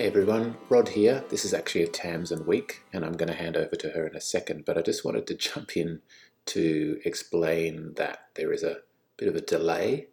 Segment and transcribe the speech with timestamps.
[0.00, 1.24] Hey everyone, Rod here.
[1.28, 4.16] This is actually a Tamsin week, and I'm going to hand over to her in
[4.16, 4.64] a second.
[4.64, 6.00] But I just wanted to jump in
[6.46, 8.78] to explain that there is a
[9.18, 10.06] bit of a delay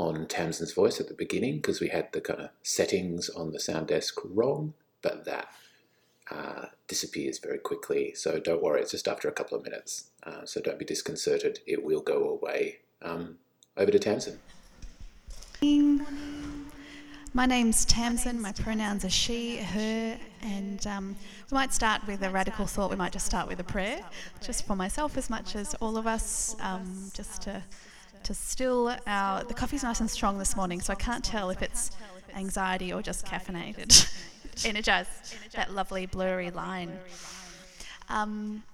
[0.00, 3.60] on Tamsin's voice at the beginning because we had the kind of settings on the
[3.60, 5.46] sound desk wrong, but that
[6.32, 8.14] uh, disappears very quickly.
[8.16, 10.10] So don't worry, it's just after a couple of minutes.
[10.24, 12.80] Uh, so don't be disconcerted, it will go away.
[13.00, 13.38] Um,
[13.76, 14.40] over to Tamsin.
[17.38, 21.14] My name's Tamsin, my pronouns are she, her, and um,
[21.48, 22.90] we might start with a radical thought.
[22.90, 24.00] We might just start with a prayer,
[24.42, 27.62] just for myself as much as all of us, um, just to,
[28.24, 29.44] to still our.
[29.44, 31.92] The coffee's nice and strong this morning, so I can't tell if it's
[32.34, 34.12] anxiety or just caffeinated.
[34.64, 36.98] Energized, that lovely blurry line.
[38.08, 38.64] Um,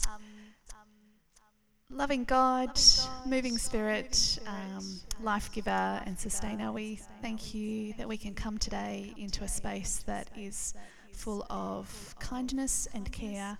[1.90, 2.80] Loving God,
[3.26, 9.12] moving spirit, um, life giver and sustainer, we thank you that we can come today
[9.16, 10.74] into a space that is
[11.12, 13.56] full of kindness and care,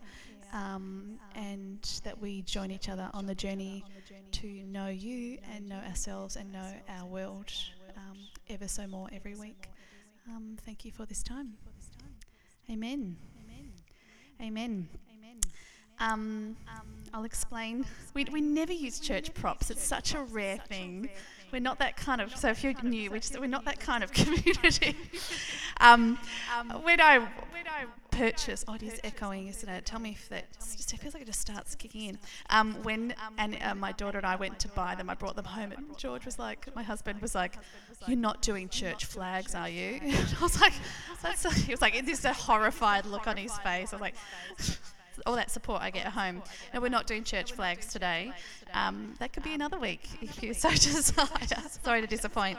[0.53, 3.85] um, and that we join each other on the journey
[4.33, 7.53] to know you and know ourselves and know our world
[7.97, 8.17] um,
[8.49, 9.69] ever so more every week.
[10.29, 11.53] Um, thank you for this time.
[12.71, 13.17] Amen.
[13.45, 13.69] Amen.
[14.41, 14.89] Amen.
[16.05, 16.57] Um,
[17.15, 17.87] I'll explain.
[18.13, 19.71] We, we never use church props.
[19.71, 21.09] It's such a rare thing.
[21.53, 22.37] We're not that kind of.
[22.37, 24.97] So if you're new, we're, just, we're not that kind of community.
[25.81, 26.19] um,
[26.83, 27.27] when I
[28.11, 29.87] purchase, oh, it is echoing, isn't it?
[29.87, 30.47] Tell me if that.
[30.59, 32.19] It feels like it just starts kicking in.
[32.51, 35.45] Um, when and uh, my daughter and I went to buy them, I brought them
[35.45, 37.57] home, and George was like, my husband was like,
[38.07, 40.75] "You're not doing church flags, are you?" And I was like,
[41.23, 44.15] "That's." He was like, "This a horrified look on his face." I was like
[45.27, 46.43] all that support I get at home.
[46.73, 48.33] No, we're not doing church flags today.
[48.73, 51.27] Um, that could be another week if you so desire.
[51.83, 52.59] Sorry to disappoint.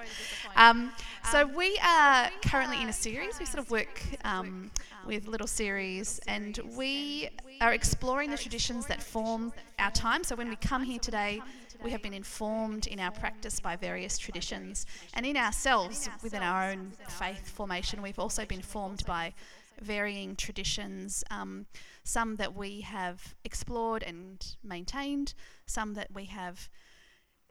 [0.56, 0.92] Um,
[1.32, 3.40] so we are currently in a series.
[3.40, 4.72] We sort of work um,
[5.06, 7.30] with little series, and we
[7.62, 10.24] are exploring the traditions that form our time.
[10.24, 11.42] So when we come here today,
[11.84, 16.72] we have been informed in our practice by various traditions, and in ourselves, within our
[16.72, 19.34] own faith formation, we've also been formed by
[19.82, 21.24] varying traditions.
[21.30, 21.66] Um,
[22.06, 25.34] some that we have explored and maintained,
[25.66, 26.70] some that we have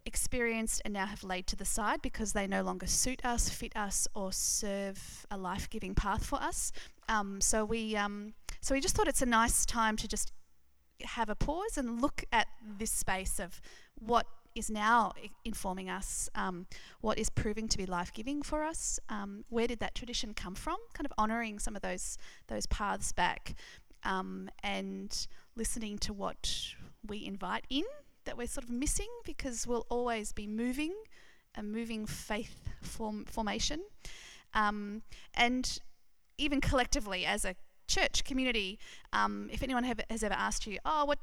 [0.06, 3.74] experienced and now have laid to the side because they no longer suit us, fit
[3.76, 6.72] us, or serve a life giving path for us.
[7.08, 10.32] Um, so, we, um, so we just thought it's a nice time to just
[11.02, 12.46] have a pause and look at
[12.78, 13.60] this space of
[13.98, 15.12] what is now
[15.44, 16.66] informing us, um,
[17.00, 19.00] what is proving to be life giving for us.
[19.08, 20.76] Um, where did that tradition come from?
[20.92, 23.54] Kind of honouring some of those those paths back
[24.04, 25.26] um, and
[25.56, 26.74] listening to what
[27.06, 27.84] we invite in
[28.24, 30.94] that we're sort of missing because we'll always be moving,
[31.54, 33.80] a moving faith form, formation.
[34.54, 35.02] Um,
[35.34, 35.78] and
[36.38, 37.54] even collectively as a
[37.86, 38.78] church community,
[39.12, 41.18] um, if anyone have, has ever asked you, oh, what,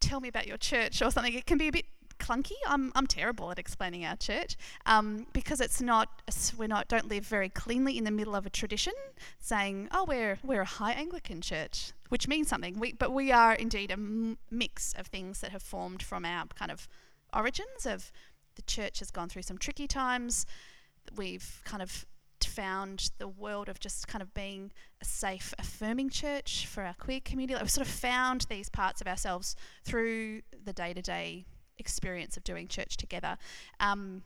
[0.00, 1.86] tell me about your church or something, it can be a bit
[2.28, 2.52] clunky.
[2.66, 4.56] I'm, I'm terrible at explaining our church
[4.86, 6.22] um, because it's not
[6.56, 8.92] we're not don't live very cleanly in the middle of a tradition,
[9.38, 12.78] saying oh we're we're a high Anglican church, which means something.
[12.78, 16.46] We, but we are indeed a m- mix of things that have formed from our
[16.46, 16.88] kind of
[17.34, 18.12] origins of
[18.56, 20.44] the church has gone through some tricky times.
[21.16, 22.04] We've kind of
[22.44, 27.20] found the world of just kind of being a safe, affirming church for our queer
[27.24, 27.54] community.
[27.54, 31.46] Like we've sort of found these parts of ourselves through the day to day
[31.78, 33.36] experience of doing church together.
[33.80, 34.22] Um,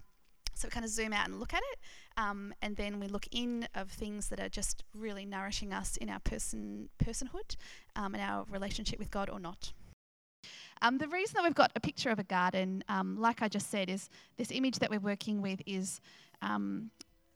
[0.55, 1.79] so we kind of zoom out and look at it,
[2.17, 6.11] um, and then we look in of things that are just really nourishing us in
[6.11, 7.57] our person personhood
[7.97, 9.73] um, and our relationship with God or not.
[10.83, 13.71] Um, the reason that we've got a picture of a garden, um, like I just
[13.71, 16.01] said, is this image that we're working with is
[16.43, 16.91] um,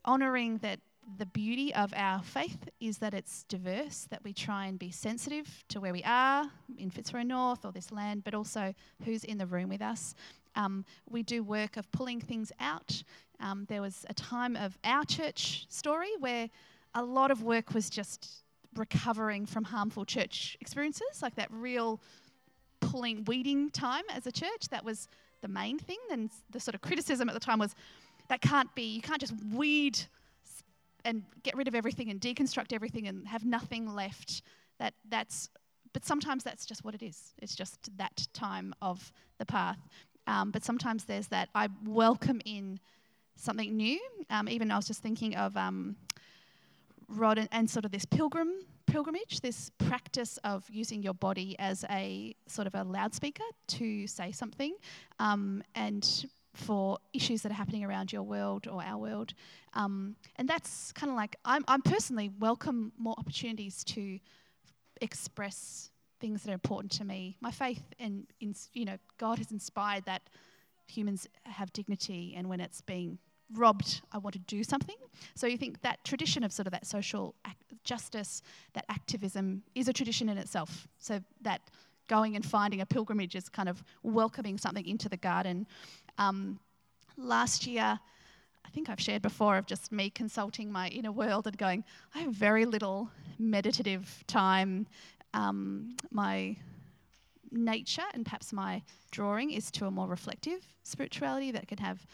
[0.05, 0.81] honouring that
[1.19, 5.65] the beauty of our faith is that it's diverse, that we try and be sensitive
[5.69, 8.75] to where we are in Fitzroy North or this land, but also
[9.05, 10.15] who's in the room with us.
[10.57, 13.03] Um, we do work of pulling things out.
[13.41, 16.49] Um, there was a time of our church story where
[16.95, 18.43] a lot of work was just
[18.75, 22.01] recovering from harmful church experiences, like that real
[22.81, 24.69] pulling, weeding time as a church.
[24.71, 25.09] That was
[25.41, 25.99] the main thing.
[26.11, 27.75] And the sort of criticism at the time was
[28.29, 29.99] that can't be, you can't just weed
[31.07, 34.43] and get rid of everything and deconstruct everything and have nothing left.
[34.79, 35.49] That that's
[35.95, 37.33] but sometimes that's just what it is.
[37.41, 39.79] It's just that time of the path.
[40.27, 42.81] Um, but sometimes there's that I welcome in
[43.37, 43.99] something new.
[44.29, 45.97] Um, even I was just thinking of um,
[47.09, 48.51] Rod and, and, sort of this pilgrim
[48.87, 54.33] pilgrimage, this practice of using your body as a sort of a loudspeaker to say
[54.33, 54.75] something,
[55.19, 56.27] um, and
[56.57, 59.35] for issues that are happening around your world or our world.
[59.75, 64.19] Um, and that's kind of like, I'm, I'm personally welcome more opportunities to
[65.01, 67.37] express things that are important to me.
[67.41, 70.23] My faith and, in, you know, God has inspired that
[70.87, 73.19] humans have dignity and when it's being
[73.53, 74.97] robbed, I want to do something.
[75.35, 77.35] So you think that tradition of sort of that social
[77.85, 78.43] justice,
[78.73, 80.89] that activism is a tradition in itself.
[80.99, 81.61] So that
[82.09, 85.67] going and finding a pilgrimage is kind of welcoming something into the garden.
[86.19, 86.59] Um,
[87.17, 87.99] last year,
[88.65, 91.85] I think I've shared before of just me consulting my inner world and going,
[92.15, 94.87] I have very little meditative time.
[95.35, 96.57] Um, my
[97.53, 102.07] nature and perhaps my drawing is to a more reflective spirituality that can have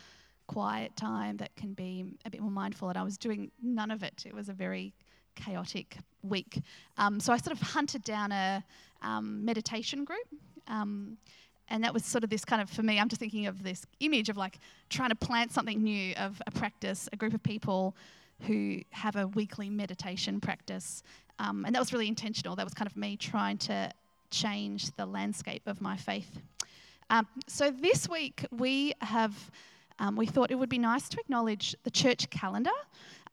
[0.46, 2.88] quiet time, that can be a bit more mindful.
[2.88, 4.24] And I was doing none of it.
[4.26, 4.92] It was a very
[5.34, 6.60] chaotic week.
[6.98, 8.62] Um, so I sort of hunted down a
[9.00, 10.26] um, meditation group.
[10.68, 11.16] Um,
[11.68, 13.86] and that was sort of this kind of, for me, I'm just thinking of this
[14.00, 14.58] image of like
[14.90, 17.94] trying to plant something new of a practice, a group of people
[18.46, 21.02] who have a weekly meditation practice.
[21.38, 22.56] Um, and that was really intentional.
[22.56, 23.90] That was kind of me trying to
[24.30, 26.40] change the landscape of my faith.
[27.10, 29.50] Um, so this week we have,
[29.98, 32.70] um, we thought it would be nice to acknowledge the church calendar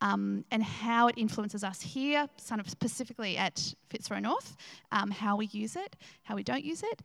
[0.02, 4.56] um, and how it influences us here, kind of specifically at Fitzroy North,
[4.92, 7.02] um, how we use it, how we don't use it.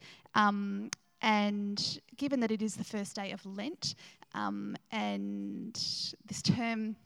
[1.25, 3.95] And given that it is the first day of Lent,
[4.35, 5.73] um, and
[6.27, 6.97] this term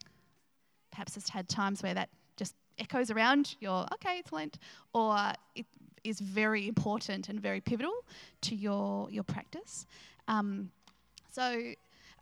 [0.91, 4.59] perhaps has had times where that just echoes around your, okay, it's Lent,
[4.93, 5.15] or
[5.55, 5.65] it
[6.03, 7.93] is very important and very pivotal
[8.41, 9.87] to your, your practice.
[10.27, 10.69] Um,
[11.31, 11.71] so,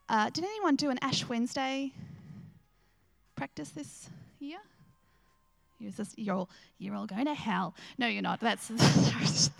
[0.07, 1.93] uh, did anyone do an Ash Wednesday
[3.35, 4.07] practice this
[4.39, 4.59] year?
[5.79, 7.75] You're all, you're all going to hell.
[7.97, 8.39] No, you're not.
[8.39, 8.71] That's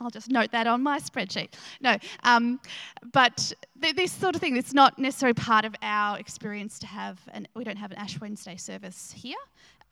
[0.00, 1.54] I'll just note that on my spreadsheet.
[1.80, 2.60] No, um,
[3.12, 7.18] but th- this sort of thing, it's not necessarily part of our experience to have,
[7.32, 9.36] and we don't have an Ash Wednesday service here.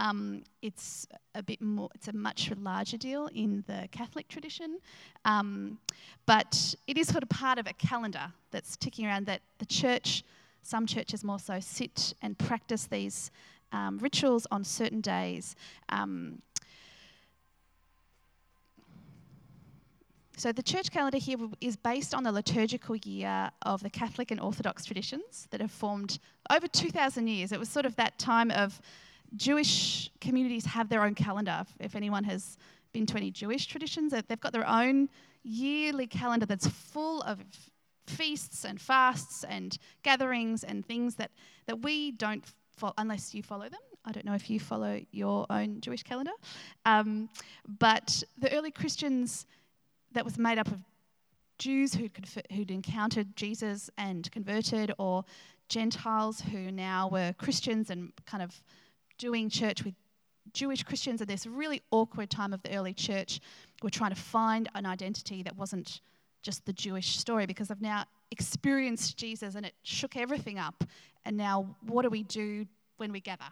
[0.00, 4.78] Um, it's a bit more, it's a much larger deal in the Catholic tradition.
[5.24, 5.78] Um,
[6.26, 10.24] but it is sort of part of a calendar that's ticking around that the church
[10.64, 13.30] some churches more so sit and practice these
[13.74, 15.56] um, rituals on certain days.
[15.88, 16.40] Um,
[20.36, 24.40] so the church calendar here is based on the liturgical year of the Catholic and
[24.40, 26.18] Orthodox traditions that have formed
[26.50, 27.52] over 2,000 years.
[27.52, 28.80] It was sort of that time of
[29.36, 31.64] Jewish communities have their own calendar.
[31.80, 32.56] If anyone has
[32.92, 35.08] been to any Jewish traditions, they've got their own
[35.42, 37.38] yearly calendar that's full of
[38.06, 41.30] feasts and fasts and gatherings and things that,
[41.66, 42.44] that we don't
[42.76, 43.80] follow unless you follow them.
[44.04, 46.32] I don't know if you follow your own Jewish calendar.
[46.84, 47.28] Um,
[47.66, 49.46] but the early Christians,
[50.12, 50.78] that was made up of
[51.58, 52.12] Jews who'd,
[52.52, 55.24] who'd encountered Jesus and converted, or
[55.68, 58.62] Gentiles who now were Christians and kind of
[59.18, 59.94] doing church with
[60.52, 63.40] Jewish Christians at this really awkward time of the early church
[63.82, 66.00] were trying to find an identity that wasn't
[66.42, 70.84] just the Jewish story because I've now experienced Jesus and it shook everything up.
[71.24, 72.66] And now, what do we do
[72.96, 73.44] when we gather?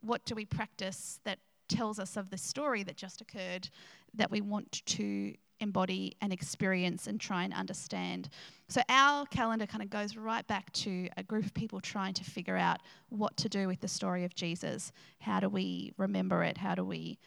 [0.00, 3.68] What do we practice that tells us of the story that just occurred
[4.14, 8.28] that we want to embody and experience and try and understand?
[8.68, 12.24] So, our calendar kind of goes right back to a group of people trying to
[12.24, 14.92] figure out what to do with the story of Jesus.
[15.20, 16.56] How do we remember it?
[16.56, 17.18] How do we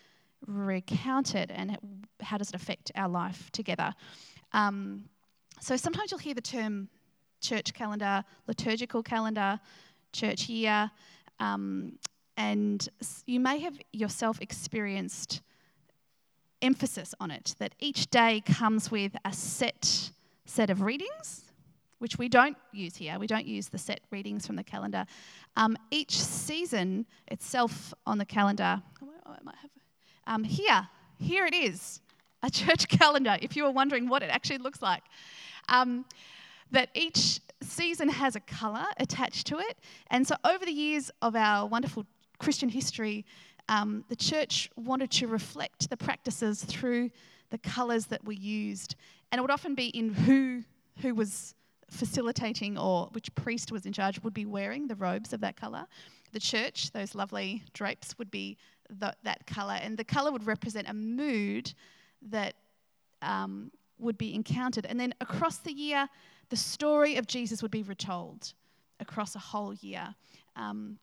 [0.48, 1.52] recount it?
[1.54, 1.78] And
[2.22, 3.94] how does it affect our life together?
[4.54, 5.06] Um,
[5.62, 6.90] so sometimes you'll hear the term
[7.40, 9.60] church calendar, liturgical calendar,
[10.14, 10.92] church year,
[11.40, 11.94] um,
[12.38, 12.88] and
[13.26, 15.42] you may have yourself experienced
[16.62, 20.12] emphasis on it that each day comes with a set
[20.46, 21.46] set of readings,
[22.00, 23.20] which we don't use here.
[23.20, 25.06] We don't use the set readings from the calendar.
[25.56, 29.70] Um, each season itself on the calendar, oh, have
[30.26, 32.02] um, here, here it is
[32.42, 35.04] a church calendar, if you were wondering what it actually looks like.
[35.68, 36.06] Um,
[36.72, 39.78] that each season has a colour attached to it.
[40.10, 42.06] And so, over the years of our wonderful
[42.38, 43.26] Christian history,
[43.68, 47.12] um, the church wanted to reflect the practices through
[47.52, 48.96] the colours that were used.
[49.32, 50.64] And it would often be in who,
[51.02, 51.54] who was
[51.90, 55.86] facilitating or which priest was in charge would be wearing the robes of that colour.
[56.32, 58.58] The church, those lovely drapes, would be
[58.90, 59.78] the, that colour.
[59.82, 61.74] And the colour would represent a mood
[62.30, 62.56] that
[63.22, 64.86] um, would be encountered.
[64.86, 66.08] And then across the year,
[66.50, 68.54] the story of Jesus would be retold
[69.00, 70.14] across a whole year.
[70.56, 70.98] Um,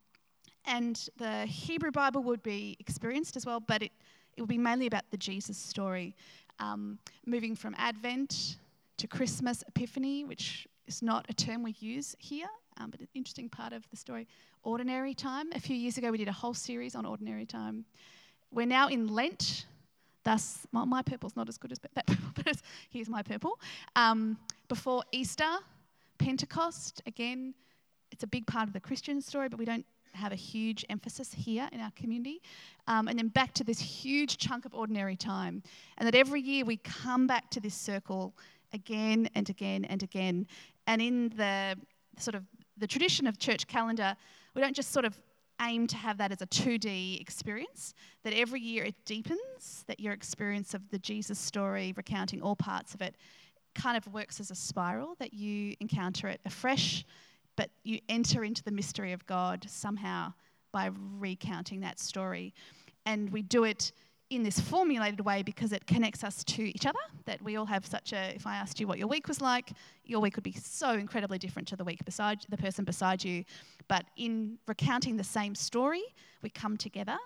[0.64, 3.92] and the Hebrew Bible would be experienced as well, but it,
[4.36, 6.14] it would be mainly about the Jesus story,
[6.58, 8.58] um, moving from Advent
[8.96, 12.48] to Christmas, Epiphany, which is not a term we use here,
[12.78, 14.26] um, but an interesting part of the story.
[14.62, 15.52] Ordinary time.
[15.52, 17.84] A few years ago, we did a whole series on ordinary time.
[18.50, 19.66] We're now in Lent.
[20.26, 22.56] Thus, my purple's not as good as that purple, but
[22.90, 23.60] here's my purple.
[23.94, 25.48] Um, before Easter,
[26.18, 27.54] Pentecost, again,
[28.10, 31.32] it's a big part of the Christian story, but we don't have a huge emphasis
[31.32, 32.42] here in our community.
[32.88, 35.62] Um, and then back to this huge chunk of ordinary time.
[35.96, 38.34] And that every year we come back to this circle
[38.72, 40.48] again and again and again.
[40.88, 41.76] And in the
[42.18, 42.42] sort of
[42.76, 44.16] the tradition of church calendar,
[44.56, 45.16] we don't just sort of
[45.60, 50.12] aim to have that as a 2D experience, that every year it deepens, that your
[50.12, 53.16] experience of the Jesus story, recounting all parts of it,
[53.74, 57.04] kind of works as a spiral, that you encounter it afresh
[57.56, 60.32] but you enter into the mystery of God somehow
[60.72, 62.54] by recounting that story.
[63.06, 63.92] And we do it
[64.30, 66.98] in this formulated way because it connects us to each other.
[67.26, 69.70] That we all have such a, if I asked you what your week was like,
[70.04, 73.44] your week would be so incredibly different to the week beside the person beside you.
[73.88, 76.02] But in recounting the same story,
[76.42, 77.16] we come together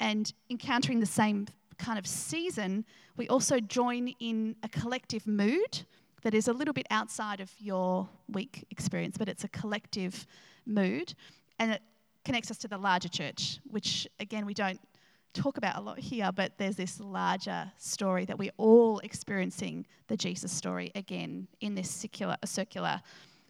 [0.00, 1.46] and encountering the same
[1.78, 2.84] kind of season,
[3.16, 5.84] we also join in a collective mood
[6.22, 10.26] that is a little bit outside of your week experience, but it's a collective
[10.66, 11.14] mood.
[11.58, 11.82] And it
[12.24, 14.80] connects us to the larger church, which, again, we don't
[15.36, 20.16] talk about a lot here, but there's this larger story that we're all experiencing the
[20.16, 23.00] Jesus story again in this circular, circular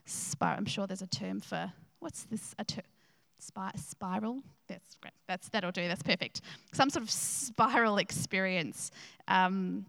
[0.05, 0.59] spiral.
[0.59, 2.55] I'm sure there's a term for what's this?
[2.59, 2.83] A ter-
[3.39, 4.41] Spy- spiral.
[4.67, 5.13] That's great.
[5.29, 5.87] That's that'll do.
[5.87, 6.41] That's perfect.
[6.73, 8.91] Some sort of spiral experience.
[9.29, 9.85] Um,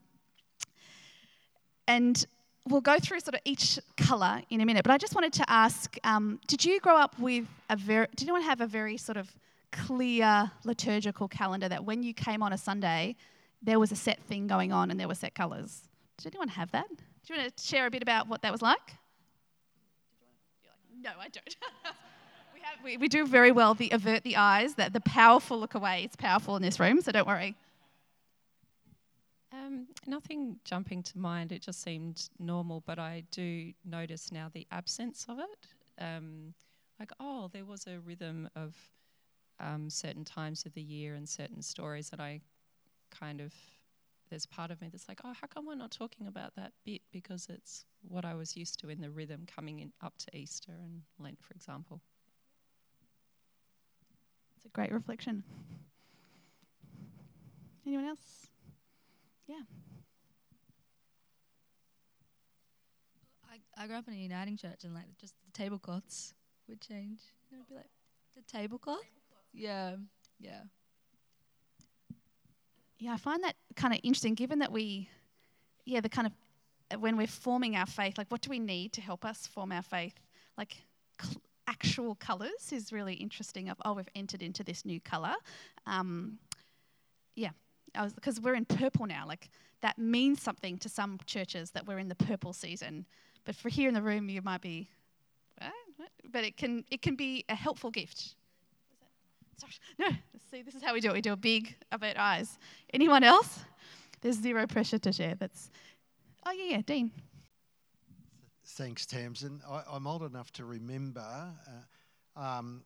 [1.87, 2.25] and
[2.67, 5.49] we'll go through sort of each colour in a minute, but I just wanted to
[5.49, 9.17] ask um, did you grow up with a very, did anyone have a very sort
[9.17, 9.33] of
[9.71, 13.15] clear liturgical calendar that when you came on a Sunday,
[13.61, 15.83] there was a set thing going on and there were set colours?
[16.17, 16.87] Did anyone have that?
[16.89, 18.95] Do you want to share a bit about what that was like?
[21.01, 21.55] No, I don't.
[22.53, 25.75] we, have, we, we do very well the avert the eyes, that the powerful look
[25.75, 26.03] away.
[26.03, 27.55] It's powerful in this room, so don't worry.
[29.53, 31.51] Um, nothing jumping to mind.
[31.51, 35.67] It just seemed normal, but I do notice now the absence of it.
[36.03, 36.53] Um,
[36.99, 38.75] like, oh, there was a rhythm of
[39.59, 42.41] um, certain times of the year and certain stories that I
[43.11, 43.53] kind of,
[44.29, 47.01] there's part of me that's like, oh, how come we're not talking about that bit?
[47.11, 50.73] Because it's what I was used to in the rhythm coming in up to Easter
[50.83, 52.01] and Lent, for example.
[54.55, 55.43] It's a great reflection.
[57.85, 58.47] Anyone else?
[59.47, 59.61] Yeah.
[63.49, 66.33] I, I grew up in a uniting church and like just the tablecloths
[66.67, 67.19] would change.
[67.51, 67.89] It would be like
[68.35, 69.05] the tablecloth.
[69.53, 69.95] Yeah,
[70.39, 70.61] yeah.
[72.99, 75.09] Yeah, I find that kind of interesting given that we,
[75.85, 79.01] yeah, the kind of, when we're forming our faith, like what do we need to
[79.01, 80.15] help us form our faith?
[80.57, 80.77] Like
[81.21, 83.69] cl- actual colours is really interesting.
[83.69, 85.35] Of, oh, we've entered into this new colour.
[85.85, 86.39] Um,
[87.35, 87.51] yeah,
[88.15, 89.25] because we're in purple now.
[89.27, 89.49] Like
[89.81, 93.05] that means something to some churches that we're in the purple season.
[93.45, 94.89] But for here in the room, you might be,
[95.59, 95.71] what?
[95.97, 96.09] What?
[96.31, 98.35] but it can it can be a helpful gift.
[99.99, 100.07] No,
[100.51, 101.13] see, this is how we do it.
[101.13, 102.57] We do a big about eyes.
[102.93, 103.59] Anyone else?
[104.21, 105.35] There's zero pressure to share.
[105.35, 105.71] That's,
[106.45, 107.11] oh yeah, yeah, Dean.
[108.65, 109.61] Thanks, Tamsin.
[109.67, 111.25] I, am old enough to remember,
[112.37, 112.83] uh, um,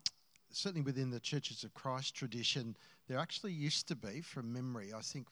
[0.51, 2.75] certainly within the Churches of Christ tradition,
[3.07, 5.27] there actually used to be, from memory, I think,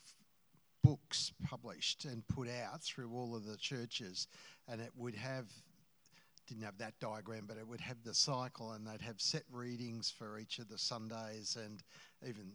[0.84, 4.27] books published and put out through all of the churches,
[4.67, 5.46] and it would have
[6.50, 10.10] didn't have that diagram, but it would have the cycle, and they'd have set readings
[10.10, 11.82] for each of the Sundays, and
[12.27, 12.51] even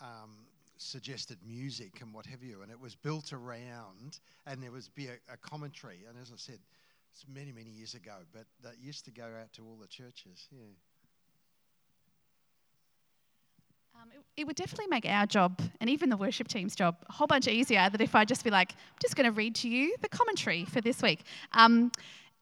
[0.00, 0.46] um,
[0.76, 2.62] suggested music and what have you.
[2.62, 6.00] And it was built around, and there was be a, a commentary.
[6.08, 6.58] And as I said,
[7.12, 10.48] it's many many years ago, but that used to go out to all the churches.
[10.50, 10.58] Yeah.
[14.02, 17.12] Um, it, it, would definitely make our job and even the worship team's job a
[17.12, 19.68] whole bunch easier than if I just be like, I'm just going to read to
[19.68, 21.22] you the commentary for this week.
[21.52, 21.92] Um,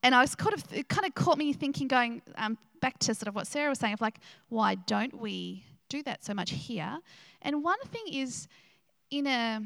[0.02, 3.14] and I was kind of, it kind of caught me thinking, going um, back to
[3.14, 4.18] sort of what Sarah was saying of like,
[4.48, 6.98] why don't we do that so much here?
[7.42, 8.48] And one thing is,
[9.10, 9.60] in a,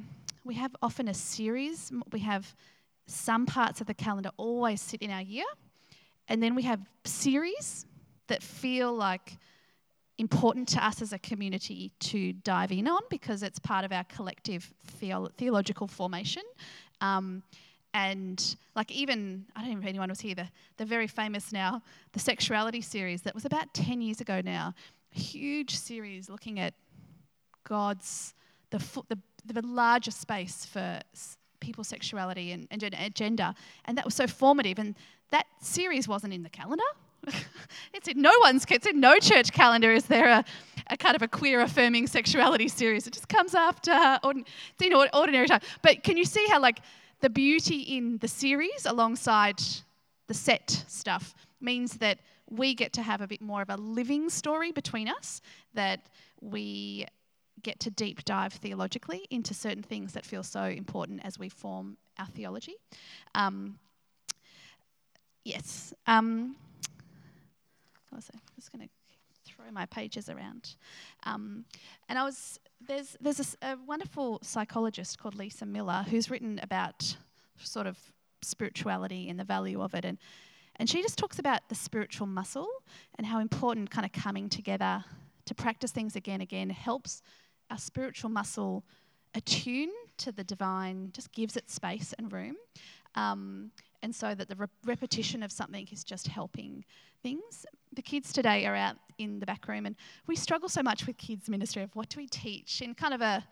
[0.44, 2.54] we have often a series, we have
[3.06, 5.46] some parts of the calendar always sit in our year,
[6.28, 7.86] and then we have series
[8.26, 9.38] that feel like,
[10.18, 14.04] important to us as a community to dive in on because it's part of our
[14.04, 16.42] collective theo- theological formation.
[17.00, 17.42] Um,
[17.96, 20.34] and like even I don't know if anyone was here.
[20.34, 24.74] The, the very famous now the sexuality series that was about ten years ago now,
[25.10, 26.74] huge series looking at
[27.64, 28.34] God's
[28.68, 31.00] the the, the larger space for
[31.60, 33.54] people's sexuality and, and gender,
[33.86, 34.78] and that was so formative.
[34.78, 34.94] And
[35.30, 36.84] that series wasn't in the calendar.
[37.94, 39.90] it's in no one's, it's in no church calendar.
[39.90, 40.44] Is there a,
[40.88, 43.06] a kind of a queer affirming sexuality series?
[43.06, 43.90] It just comes after,
[44.22, 45.62] it's in ordinary time.
[45.80, 46.80] But can you see how like
[47.20, 49.60] the beauty in the series alongside
[50.26, 52.18] the set stuff means that
[52.48, 55.40] we get to have a bit more of a living story between us,
[55.74, 56.06] that
[56.40, 57.06] we
[57.62, 61.96] get to deep dive theologically into certain things that feel so important as we form
[62.18, 62.76] our theology.
[63.34, 63.78] Um,
[65.44, 65.92] yes.
[66.06, 66.56] Um,
[68.12, 68.90] I was just going to
[69.66, 70.76] throw my pages around.
[71.24, 71.64] Um,
[72.08, 77.16] and I was there's there's a, a, wonderful psychologist called Lisa Miller who's written about
[77.58, 77.98] sort of
[78.42, 80.18] spirituality and the value of it, and
[80.76, 82.68] and she just talks about the spiritual muscle
[83.16, 85.04] and how important kind of coming together
[85.46, 87.22] to practice things again again helps
[87.70, 88.84] our spiritual muscle
[89.34, 92.56] attune to the divine, just gives it space and room.
[93.14, 93.70] Um,
[94.02, 96.84] and so that the re- repetition of something is just helping
[97.22, 97.66] things.
[97.96, 101.16] The kids today are out in the back room, and we struggle so much with
[101.16, 103.42] kids' ministry of what do we teach in kind of a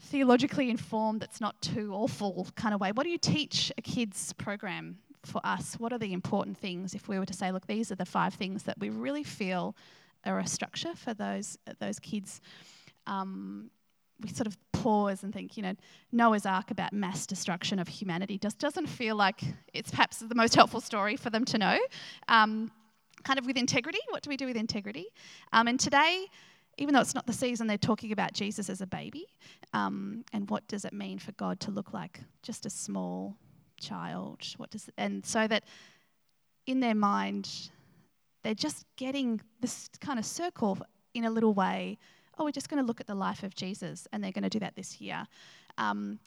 [0.00, 2.90] theologically informed, that's not too awful kind of way.
[2.90, 5.76] What do you teach a kids' program for us?
[5.78, 8.34] What are the important things if we were to say, look, these are the five
[8.34, 9.76] things that we really feel
[10.24, 12.40] are a structure for those those kids?
[13.06, 13.70] Um,
[14.20, 15.74] we sort of pause and think, you know,
[16.10, 20.54] Noah's Ark about mass destruction of humanity just doesn't feel like it's perhaps the most
[20.56, 21.78] helpful story for them to know.
[22.28, 22.72] Um,
[23.26, 25.06] kind of with integrity, what do we do with integrity?
[25.52, 26.26] Um, and today,
[26.78, 29.26] even though it's not the season, they're talking about Jesus as a baby.
[29.72, 33.36] Um, and what does it mean for God to look like just a small
[33.80, 34.38] child?
[34.58, 35.64] What does and so that
[36.66, 37.70] in their mind,
[38.44, 40.78] they're just getting this kind of circle
[41.14, 41.98] in a little way
[42.38, 44.50] oh, we're just going to look at the life of Jesus, and they're going to
[44.50, 45.26] do that this year.
[45.78, 46.18] Um,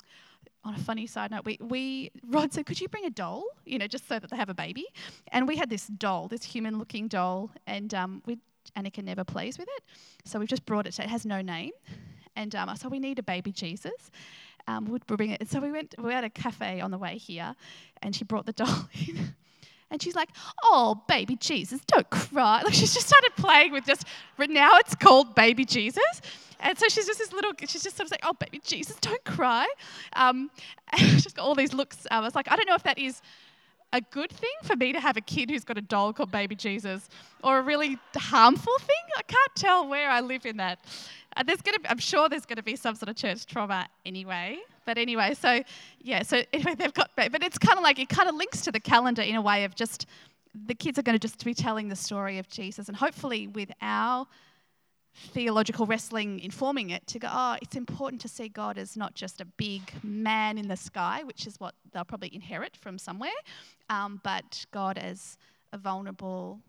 [0.63, 3.43] on a funny side note, we, we Rod said, "Could you bring a doll?
[3.65, 4.85] You know, just so that they have a baby."
[5.31, 8.39] And we had this doll, this human-looking doll, and um, we
[8.77, 9.83] Annika never plays with it,
[10.25, 10.93] so we've just brought it.
[10.93, 11.71] To, it has no name,
[12.35, 14.11] and um, so we need a baby Jesus.
[14.67, 15.49] Um, we'd bring it.
[15.49, 15.95] So we went.
[15.97, 17.55] We had a cafe on the way here,
[18.01, 19.35] and she brought the doll in.
[19.91, 20.29] And she's like,
[20.63, 22.61] oh, baby Jesus, don't cry.
[22.69, 24.05] Like she's just started playing with just,
[24.37, 26.21] now it's called baby Jesus.
[26.59, 29.23] And so she's just this little, she's just sort of saying, oh, baby Jesus, don't
[29.23, 29.65] cry.
[30.13, 30.51] Um,
[30.97, 32.05] she's got all these looks.
[32.11, 33.21] Um, I was like, I don't know if that is
[33.91, 36.55] a good thing for me to have a kid who's got a doll called baby
[36.55, 37.09] Jesus
[37.43, 38.95] or a really harmful thing.
[39.17, 40.79] I can't tell where I live in that.
[41.35, 43.87] Uh, there's gonna, be, I'm sure there's going to be some sort of church trauma
[44.05, 44.59] anyway.
[44.89, 45.61] But anyway, so
[46.01, 48.71] yeah, so anyway, they've got, but it's kind of like it kind of links to
[48.71, 50.07] the calendar in a way of just
[50.65, 53.71] the kids are going to just be telling the story of Jesus, and hopefully with
[53.83, 54.25] our
[55.13, 59.41] theological wrestling informing it to go, oh, it's important to see God as not just
[59.41, 63.39] a big man in the sky, which is what they'll probably inherit from somewhere,
[63.91, 65.37] um, but God as
[65.71, 66.61] a vulnerable,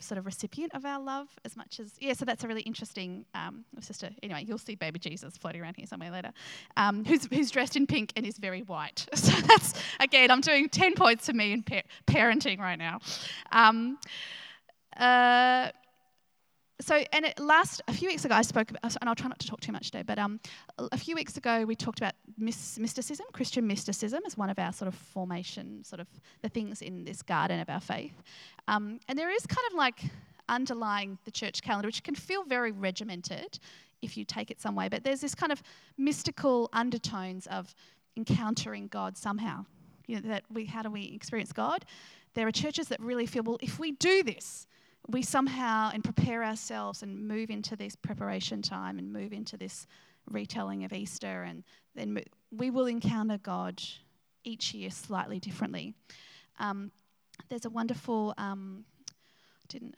[0.00, 3.24] sort of recipient of our love as much as yeah so that's a really interesting
[3.34, 6.32] um, sister anyway you'll see baby jesus floating around here somewhere later
[6.76, 9.06] um, who's, who's dressed in pink and is very white.
[9.18, 13.00] So that's again i'm doing 10 points for me in par- parenting right now.
[13.52, 13.98] Um,
[14.96, 15.70] uh,
[16.80, 19.38] so and it last a few weeks ago I spoke about, and I'll try not
[19.40, 20.40] to talk too much today, but um,
[20.78, 24.88] a few weeks ago we talked about mysticism, Christian mysticism, as one of our sort
[24.88, 26.06] of formation, sort of
[26.42, 28.22] the things in this garden of our faith.
[28.68, 30.02] Um, and there is kind of like
[30.48, 33.58] underlying the church calendar, which can feel very regimented
[34.00, 35.62] if you take it some way, but there's this kind of
[35.96, 37.74] mystical undertones of
[38.16, 39.64] encountering God somehow.
[40.06, 41.84] You know, that we how do we experience God?
[42.34, 44.66] There are churches that really feel well if we do this
[45.08, 49.86] we somehow and prepare ourselves and move into this preparation time and move into this
[50.30, 53.82] retelling of Easter, and then we will encounter God
[54.44, 55.94] each year slightly differently.
[56.58, 56.90] Um,
[57.48, 58.84] there's a wonderful, um,
[59.68, 59.94] didn't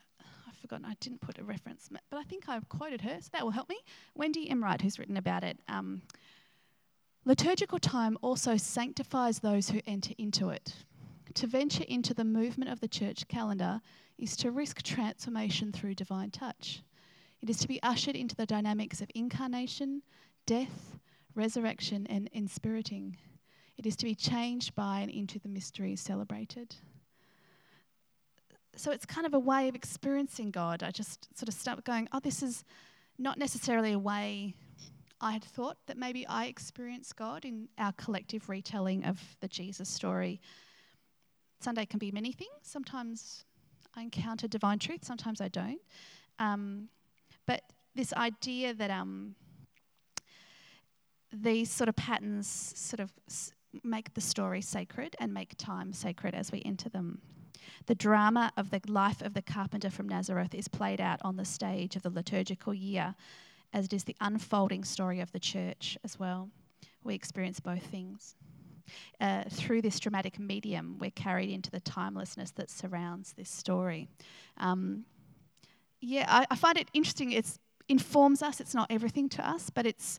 [0.49, 3.43] I've forgotten, I didn't put a reference, but I think I've quoted her, so that
[3.43, 3.79] will help me.
[4.15, 5.59] Wendy Enright, who's written about it.
[5.69, 6.03] Um,
[7.27, 10.75] Liturgical time also sanctifies those who enter into it.
[11.35, 13.81] To venture into the movement of the church calendar
[14.21, 16.83] is to risk transformation through divine touch.
[17.41, 20.03] It is to be ushered into the dynamics of incarnation,
[20.47, 20.99] death,
[21.35, 23.17] resurrection, and inspiriting.
[23.79, 26.77] It is to be changed by and into the mysteries celebrated.
[28.77, 30.83] So it's kind of a way of experiencing God.
[30.83, 32.65] I just sort of start going, oh, this is
[33.19, 34.55] not necessarily a way
[35.21, 39.89] I had thought that maybe I experience God in our collective retelling of the Jesus
[39.89, 40.41] story.
[41.61, 42.51] Sunday can be many things.
[42.63, 43.45] Sometimes
[43.95, 45.81] I encounter divine truth, sometimes I don't.
[46.39, 46.89] Um,
[47.47, 47.63] but
[47.95, 49.35] this idea that um,
[51.33, 53.13] these sort of patterns sort of
[53.85, 57.21] make the story sacred and make time sacred as we enter them.
[57.87, 61.45] The drama of the life of the carpenter from Nazareth is played out on the
[61.45, 63.15] stage of the liturgical year,
[63.73, 66.49] as it is the unfolding story of the church as well.
[67.05, 68.35] We experience both things.
[69.21, 74.09] Uh, through this dramatic medium, we're carried into the timelessness that surrounds this story.
[74.59, 75.05] Um,
[76.01, 77.33] yeah, I, I find it interesting.
[77.33, 78.61] It informs us.
[78.61, 80.19] It's not everything to us, but it's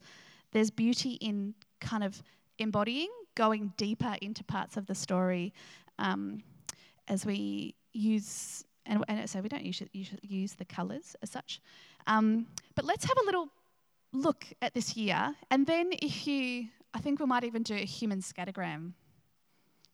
[0.52, 2.22] there's beauty in kind of
[2.60, 5.54] embodying, going deeper into parts of the story
[5.98, 6.44] um,
[7.08, 8.64] as we use.
[8.86, 11.62] And, and so we don't usually, usually use the colours as such.
[12.08, 13.50] Um, but let's have a little
[14.12, 15.36] look at this year.
[15.50, 18.94] And then if you, I think we might even do a human scattergram.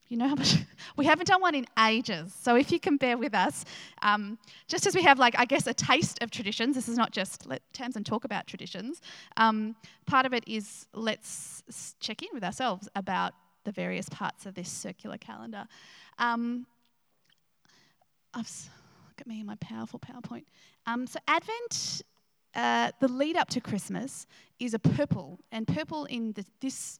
[0.08, 0.56] You know how much
[0.96, 2.34] we haven't done one in ages.
[2.40, 3.64] So if you can bear with us,
[4.02, 6.74] um, just as we have like I guess a taste of traditions.
[6.74, 9.00] This is not just let Tamsin talk about traditions.
[9.36, 11.62] Um, part of it is let's
[12.00, 13.34] check in with ourselves about
[13.64, 15.66] the various parts of this circular calendar.
[16.18, 16.66] Um,
[18.32, 18.50] I've
[19.08, 20.44] look at me and my powerful PowerPoint.
[20.86, 22.02] Um, so Advent,
[22.58, 24.26] uh, the lead up to Christmas
[24.58, 26.98] is a purple, and purple in the, this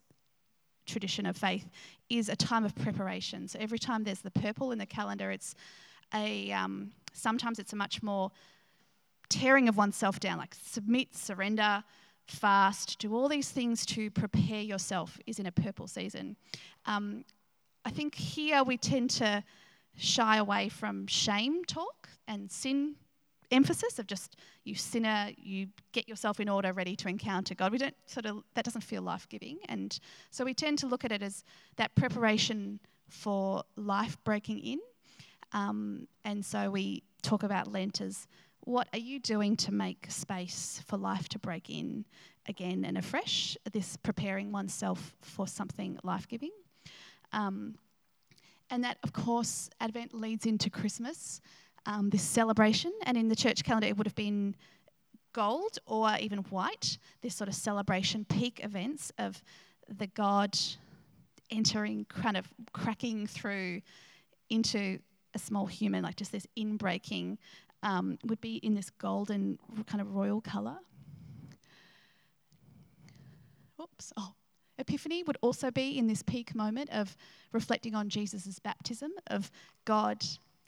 [0.87, 1.68] tradition of faith
[2.09, 3.49] is a time of preparation.
[3.49, 5.57] So every time there's the purple in the calendar, it's
[6.14, 8.31] a um, sometimes it's a much more
[9.29, 11.83] tearing of oneself down, like submit, surrender,
[12.29, 15.18] fast, do all these things to prepare yourself.
[15.27, 16.37] Is in a purple season.
[16.87, 17.25] Um,
[17.85, 19.42] I think here we tend to
[19.97, 22.94] shy away from shame talk and sin
[23.50, 27.72] emphasis of just you sinner, you get yourself in order, ready to encounter God.
[27.72, 29.98] We don't sort of that doesn't feel life giving, and
[30.30, 31.44] so we tend to look at it as
[31.76, 34.78] that preparation for life breaking in.
[35.52, 38.26] Um, and so we talk about Lent as
[38.61, 42.04] what are you doing to make space for life to break in
[42.46, 43.56] again and afresh?
[43.72, 46.50] This preparing oneself for something life giving.
[47.32, 47.76] Um,
[48.70, 51.40] and that, of course, Advent leads into Christmas,
[51.88, 52.92] um, this celebration.
[53.05, 54.55] And in the church calendar, it would have been
[55.33, 59.42] gold or even white, this sort of celebration peak events of
[59.88, 60.57] the God
[61.51, 63.81] entering, kind of cracking through
[64.51, 64.98] into
[65.35, 67.38] a small human, like just this inbreaking,
[67.83, 70.77] um, would be in this golden kind of royal colour.
[73.81, 74.12] Oops.
[74.16, 74.35] Oh,
[74.79, 77.16] Epiphany would also be in this peak moment of
[77.53, 79.51] reflecting on Jesus' baptism, of
[79.85, 80.24] God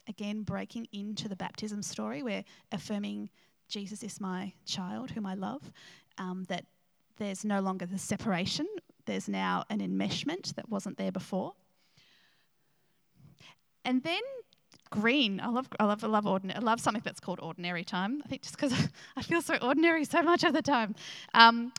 [0.07, 3.29] again breaking into the baptism story, where affirming
[3.67, 5.71] Jesus is my child, whom I love,
[6.17, 6.65] um, that
[7.17, 8.67] there's no longer the separation,
[9.05, 11.53] there's now an enmeshment that wasn't there before.
[13.83, 14.21] And then
[14.91, 15.39] green.
[15.39, 16.27] I love, I love, I love.
[16.27, 18.21] I love something that's called ordinary time.
[18.23, 18.73] I think just because
[19.17, 20.95] I feel so ordinary so much of the time.
[21.33, 21.73] Um,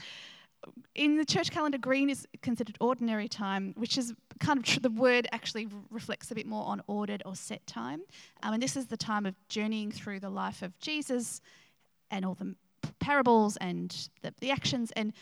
[0.95, 4.91] in the church calendar, green is considered ordinary time, which is kind of tr- the
[4.91, 8.03] word actually reflects a bit more on ordered or set time.
[8.43, 11.41] Um, and this is the time of journeying through the life of Jesus
[12.11, 12.55] and all the
[12.99, 15.13] parables and the, the actions, and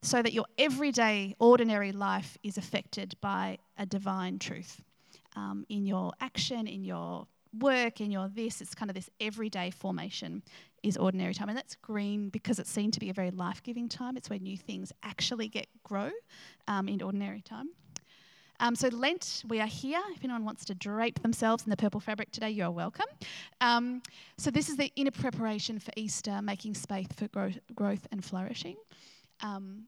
[0.00, 4.80] so that your everyday, ordinary life is affected by a divine truth
[5.36, 7.26] um, in your action, in your
[7.58, 8.60] work, in your this.
[8.60, 10.42] It's kind of this everyday formation
[10.82, 11.48] is ordinary time.
[11.48, 14.16] And that's green because it's seen to be a very life giving time.
[14.16, 16.10] It's where new things actually get grow
[16.66, 17.70] um, in ordinary time.
[18.60, 20.00] Um, so, Lent, we are here.
[20.16, 23.06] If anyone wants to drape themselves in the purple fabric today, you're welcome.
[23.60, 24.02] Um,
[24.36, 28.76] so, this is the inner preparation for Easter, making space for growth, growth and flourishing.
[29.42, 29.84] Um,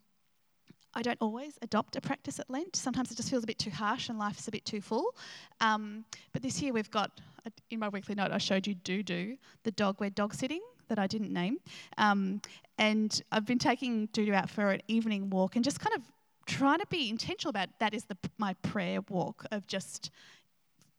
[0.94, 2.74] I don't always adopt a practice at Lent.
[2.76, 5.14] Sometimes it just feels a bit too harsh and life's a bit too full.
[5.60, 9.02] Um, but this year we've got, uh, in my weekly note, I showed you Doo
[9.02, 11.56] Doo, the dog we're dog sitting that I didn't name.
[11.96, 12.42] Um,
[12.78, 16.02] and I've been taking Dudu out for an evening walk and just kind of
[16.46, 20.10] trying to be intentional about that is the, my prayer walk of just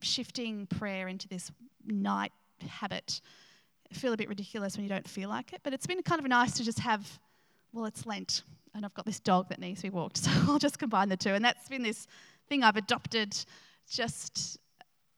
[0.01, 1.51] shifting prayer into this
[1.86, 2.32] night
[2.67, 3.21] habit.
[3.91, 6.19] I feel a bit ridiculous when you don't feel like it, but it's been kind
[6.19, 7.19] of nice to just have,
[7.73, 10.60] well, it's Lent and I've got this dog that needs to be walked, so I'll
[10.60, 11.34] just combine the two.
[11.34, 12.08] And that's been this
[12.47, 13.36] thing I've adopted
[13.89, 14.58] just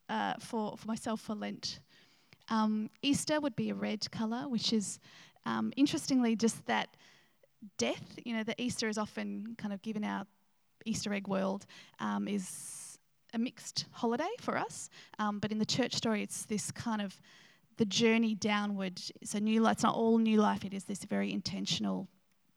[0.09, 1.79] uh, for, for myself for Lent.
[2.49, 4.99] Um, Easter would be a red colour, which is
[5.45, 6.89] um, interestingly just that
[7.77, 8.19] death.
[8.25, 10.25] You know, the Easter is often kind of given our
[10.85, 11.65] Easter egg world
[11.99, 12.99] um, is
[13.33, 17.19] a mixed holiday for us, um, but in the church story, it's this kind of
[17.77, 19.01] the journey downward.
[19.23, 19.73] So new life.
[19.73, 20.63] It's not all new life.
[20.63, 22.07] It is this very intentional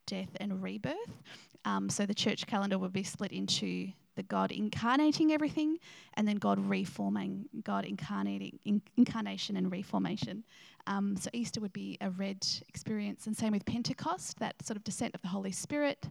[0.06, 1.22] death and rebirth.
[1.64, 5.78] Um, so the church calendar would be split into the God incarnating everything,
[6.14, 10.44] and then God reforming, God incarnating, in, incarnation and reformation.
[10.86, 14.84] Um, so Easter would be a red experience, and same with Pentecost, that sort of
[14.84, 16.08] descent of the Holy Spirit.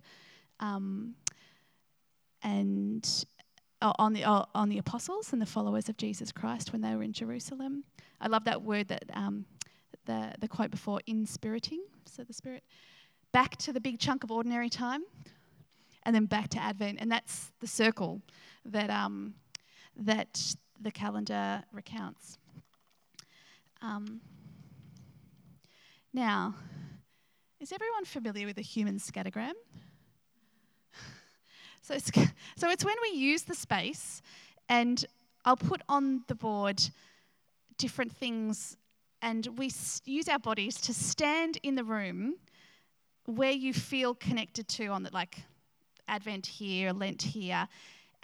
[0.60, 1.16] Um,
[2.44, 3.26] and
[3.82, 6.96] uh, on the uh, on the apostles and the followers of Jesus Christ when they
[6.96, 7.84] were in Jerusalem.
[8.22, 9.46] I love that word that um,
[10.06, 11.84] the the quote before inspiriting.
[12.06, 12.64] So the spirit
[13.32, 15.04] back to the big chunk of ordinary time,
[16.06, 18.22] and then back to Advent, and that's the circle
[18.64, 19.34] that um,
[19.98, 22.38] that the calendar recounts.
[23.82, 24.22] Um,
[26.14, 26.56] now,
[27.60, 29.54] is everyone familiar with the human scattergram?
[31.82, 32.12] so, it's,
[32.56, 34.22] so it's when we use the space,
[34.70, 35.06] and
[35.44, 36.82] I'll put on the board
[37.78, 38.78] different things,
[39.22, 39.72] and we
[40.06, 42.36] use our bodies to stand in the room
[43.26, 45.44] where you feel connected to on the like
[46.08, 47.68] Advent here, Lent here,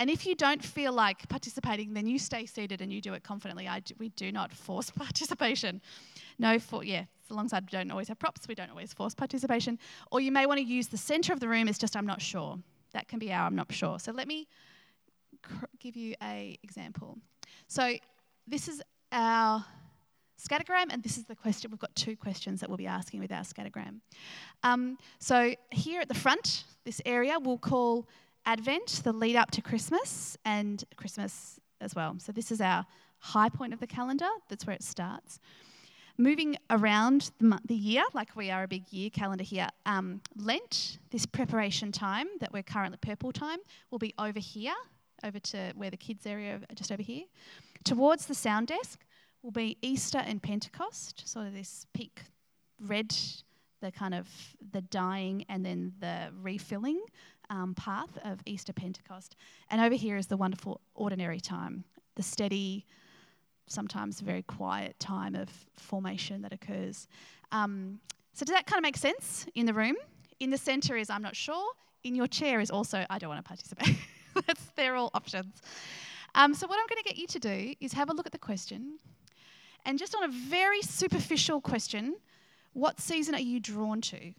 [0.01, 3.23] and if you don't feel like participating, then you stay seated and you do it
[3.23, 3.69] confidently.
[3.85, 5.79] Do, we do not force participation.
[6.39, 9.77] No, for yeah, alongside we don't always have props, we don't always force participation.
[10.11, 11.67] Or you may want to use the center of the room.
[11.67, 12.57] It's just I'm not sure.
[12.93, 13.99] That can be our I'm not sure.
[13.99, 14.47] So let me
[15.79, 17.19] give you a example.
[17.67, 17.93] So
[18.47, 19.63] this is our
[20.41, 21.71] scattergram, and this is the question.
[21.71, 23.99] We've got two questions that we'll be asking with our scattergram.
[24.63, 28.07] Um, so here at the front, this area we'll call
[28.45, 32.15] Advent, the lead up to Christmas, and Christmas as well.
[32.19, 32.85] So, this is our
[33.19, 35.39] high point of the calendar, that's where it starts.
[36.17, 41.25] Moving around the, year, like we are a big year calendar here, um, Lent, this
[41.25, 44.73] preparation time that we're currently purple time, will be over here,
[45.23, 47.23] over to where the kids area, are just over here.
[47.83, 48.99] Towards the sound desk
[49.41, 52.21] will be Easter and Pentecost, sort of this peak
[52.79, 53.15] red,
[53.81, 54.27] the kind of
[54.71, 57.01] the dying and then the refilling
[57.49, 59.35] um, path of Easter Pentecost.
[59.69, 61.83] And over here is the wonderful ordinary time,
[62.15, 62.85] the steady,
[63.67, 67.07] sometimes very quiet time of formation that occurs.
[67.51, 67.99] Um,
[68.33, 69.95] so, does that kind of make sense in the room?
[70.39, 71.71] In the centre is I'm not sure.
[72.03, 73.97] In your chair is also I don't want to participate.
[74.47, 75.61] That's, they're all options.
[76.35, 78.31] Um, so, what I'm going to get you to do is have a look at
[78.31, 78.97] the question.
[79.85, 82.15] And just on a very superficial question,
[82.73, 84.33] what season are you drawn to?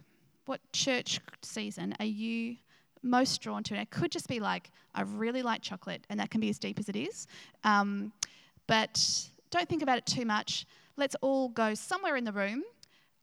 [0.46, 2.56] What church season are you
[3.02, 3.74] most drawn to.
[3.74, 6.58] And it could just be like, I really like chocolate, and that can be as
[6.58, 7.26] deep as it is.
[7.64, 8.12] Um,
[8.66, 10.66] but don't think about it too much.
[10.96, 12.62] Let's all go somewhere in the room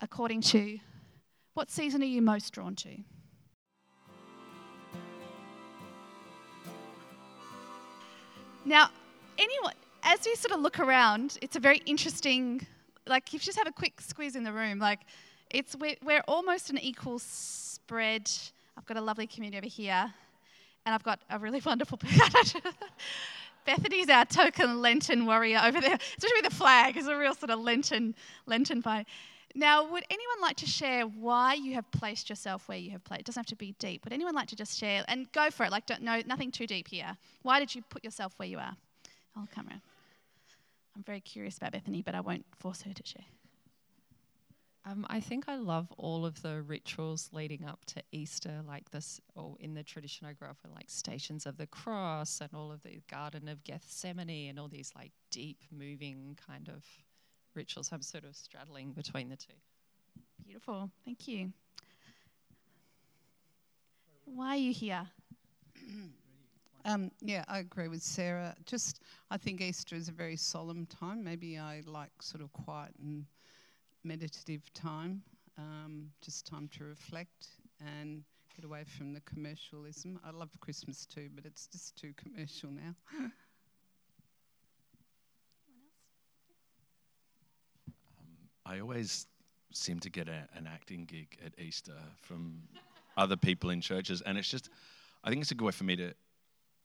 [0.01, 0.79] according to
[1.53, 2.89] what season are you most drawn to?
[8.65, 8.89] Now,
[9.37, 12.65] anyone, as you sort of look around, it's a very interesting,
[13.07, 15.01] like, if you just have a quick squeeze in the room, like,
[15.49, 18.29] it's, we're, we're almost an equal spread
[18.79, 20.13] I've got a lovely community over here,
[20.85, 21.99] and I've got a really wonderful.
[23.65, 26.95] Bethany's our token Lenten warrior over there, especially the flag.
[26.95, 29.05] It's a real sort of Lenten Lenten vibe.
[29.53, 33.21] Now, would anyone like to share why you have placed yourself where you have placed?
[33.21, 34.05] It doesn't have to be deep.
[34.05, 35.71] Would anyone like to just share and go for it?
[35.71, 37.17] Like, don't, no, nothing too deep here.
[37.41, 38.77] Why did you put yourself where you are?
[39.35, 39.81] I'll come around.
[40.95, 43.25] I'm very curious about Bethany, but I won't force her to share.
[44.85, 49.21] Um, I think I love all of the rituals leading up to Easter, like this,
[49.35, 52.71] or in the tradition I grew up with, like Stations of the Cross and all
[52.71, 56.83] of the Garden of Gethsemane and all these like deep, moving kind of
[57.53, 57.89] rituals.
[57.91, 59.53] I'm sort of straddling between the two.
[60.43, 60.89] Beautiful.
[61.05, 61.51] Thank you.
[64.25, 65.07] Why are you here?
[66.85, 68.55] Um, yeah, I agree with Sarah.
[68.65, 71.23] Just, I think Easter is a very solemn time.
[71.23, 73.25] Maybe I like sort of quiet and
[74.03, 75.21] meditative time,
[75.57, 77.47] um, just time to reflect
[77.85, 78.23] and
[78.55, 80.19] get away from the commercialism.
[80.25, 82.95] I love Christmas too, but it's just too commercial now.
[83.19, 83.31] um,
[88.65, 89.27] I always
[89.73, 92.63] seem to get a, an acting gig at Easter from
[93.17, 94.69] other people in churches, and it's just,
[95.23, 96.13] I think it's a good way for me to,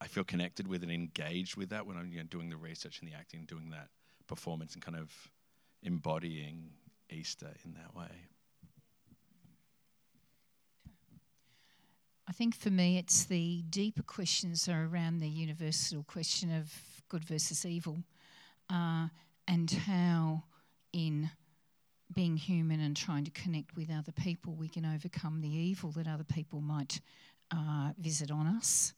[0.01, 3.01] I feel connected with and engaged with that when I'm you know, doing the research
[3.01, 3.89] and the acting, doing that
[4.27, 5.11] performance, and kind of
[5.83, 6.71] embodying
[7.11, 8.11] Easter in that way?
[12.27, 16.73] I think for me, it's the deeper questions are around the universal question of
[17.09, 18.03] good versus evil,
[18.71, 19.09] uh,
[19.47, 20.43] and how,
[20.93, 21.31] in
[22.15, 26.09] being human and trying to connect with other people, we can overcome the evil that
[26.09, 27.01] other people might
[27.51, 28.95] uh, visit on us,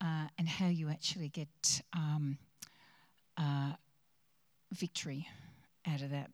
[0.00, 2.38] uh, and how you actually get um,
[3.36, 3.72] uh,
[4.72, 5.26] victory
[5.86, 6.30] out of that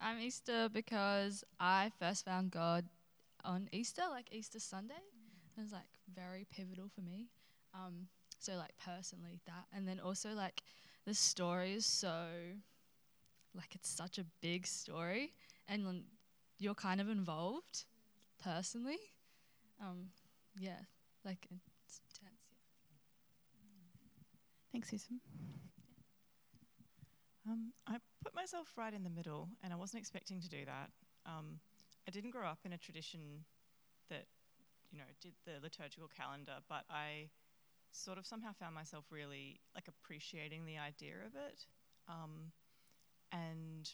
[0.00, 2.84] I'm Easter because I first found God
[3.44, 4.94] on Easter, like Easter Sunday.
[5.56, 7.26] It was like very pivotal for me.
[7.74, 8.06] Um,
[8.38, 10.62] so like personally that, and then also like
[11.06, 12.26] the story is so
[13.54, 15.32] like it's such a big story,
[15.66, 16.04] and
[16.58, 17.84] you're kind of involved
[18.42, 18.98] personally.
[19.80, 20.10] Um,
[20.58, 20.78] yeah,
[21.26, 22.40] like it's intense.
[24.72, 25.20] Thanks, Susan.
[27.48, 30.90] Um, I put myself right in the middle, and I wasn't expecting to do that.
[31.26, 31.58] Um,
[32.06, 33.44] I didn't grow up in a tradition
[34.10, 34.26] that,
[34.92, 37.30] you know, did the liturgical calendar, but I
[37.92, 41.66] sort of somehow found myself really like appreciating the idea of it,
[42.08, 42.52] um,
[43.32, 43.90] and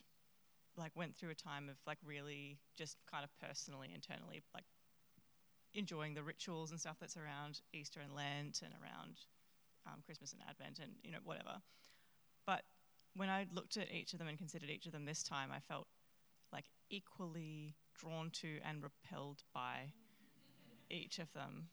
[0.76, 4.64] like went through a time of like really just kind of personally, internally, like
[5.74, 9.16] enjoying the rituals and stuff that's around Easter and Lent and around
[9.86, 11.62] um, Christmas and Advent and you know whatever.
[12.46, 12.62] But
[13.14, 15.60] when I looked at each of them and considered each of them this time, I
[15.60, 15.86] felt
[16.52, 19.92] like equally drawn to and repelled by
[20.90, 21.68] each of them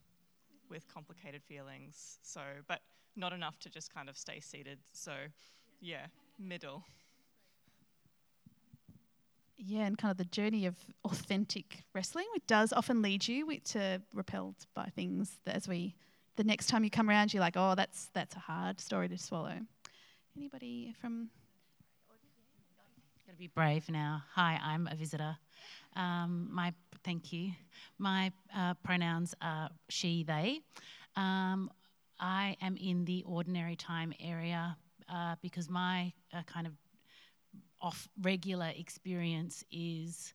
[0.69, 2.19] with complicated feelings.
[2.21, 2.81] So, but
[3.15, 4.79] not enough to just kind of stay seated.
[4.93, 5.13] So,
[5.81, 6.07] yeah,
[6.37, 6.83] middle.
[9.69, 14.01] Yeah, and kind of the journey of authentic wrestling, which does often lead you to
[14.15, 15.93] repelled by things that as we,
[16.37, 19.17] the next time you come around, you're like, oh, that's that's a hard story to
[19.17, 19.59] swallow.
[20.35, 21.29] Anybody from?
[23.27, 24.23] Got to be brave now.
[24.33, 25.37] Hi, I'm a visitor.
[25.95, 27.51] Um, my thank you.
[27.99, 30.61] My uh, pronouns are she, they.
[31.15, 31.69] Um,
[32.19, 34.75] I am in the ordinary time area
[35.07, 36.73] uh, because my uh, kind of
[37.81, 40.33] off regular experience is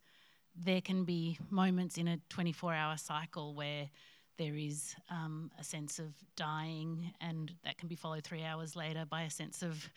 [0.56, 3.88] there can be moments in a 24 hour cycle where
[4.36, 9.04] there is um, a sense of dying, and that can be followed three hours later
[9.08, 9.88] by a sense of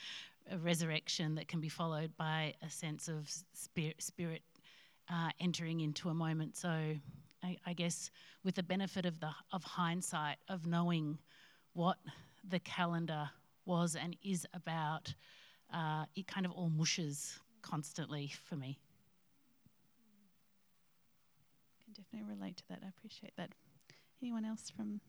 [0.52, 4.44] a resurrection that can be followed by a sense of spirit, spirit
[5.12, 6.56] uh, entering into a moment.
[6.56, 6.70] So,
[7.44, 8.10] I, I, guess
[8.44, 11.18] with the benefit of the of hindsight of knowing
[11.74, 11.98] what
[12.48, 13.30] the calendar
[13.66, 15.14] was and is about,
[15.74, 18.80] uh, it kind of all mushes constantly for me.
[21.80, 22.80] I can definitely relate to that.
[22.84, 23.52] I appreciate that.
[24.22, 25.00] Anyone else from?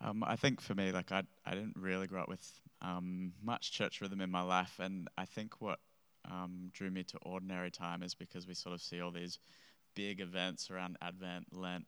[0.00, 3.72] Um, I think for me, like I, I didn't really grow up with um, much
[3.72, 5.78] church rhythm in my life, and I think what
[6.30, 9.38] um, drew me to ordinary time is because we sort of see all these
[9.94, 11.86] big events around Advent, Lent,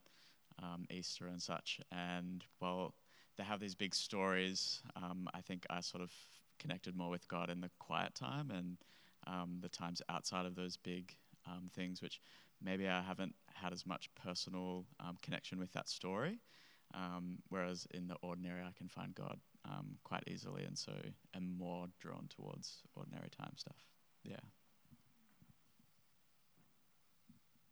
[0.63, 2.95] um, Easter, and such, and well,
[3.39, 4.83] they have these big stories.
[4.97, 6.13] Um, I think I sort of
[6.59, 8.77] connected more with God in the quiet time and
[9.27, 11.17] um, the times outside of those big
[11.75, 12.21] things, which
[12.63, 16.41] maybe I haven't had as much personal um, connection with that story.
[16.95, 20.93] Um, whereas in the ordinary, I can find God um, quite easily, and so
[21.35, 23.77] am more drawn towards ordinary time stuff.
[24.25, 24.37] Yeah.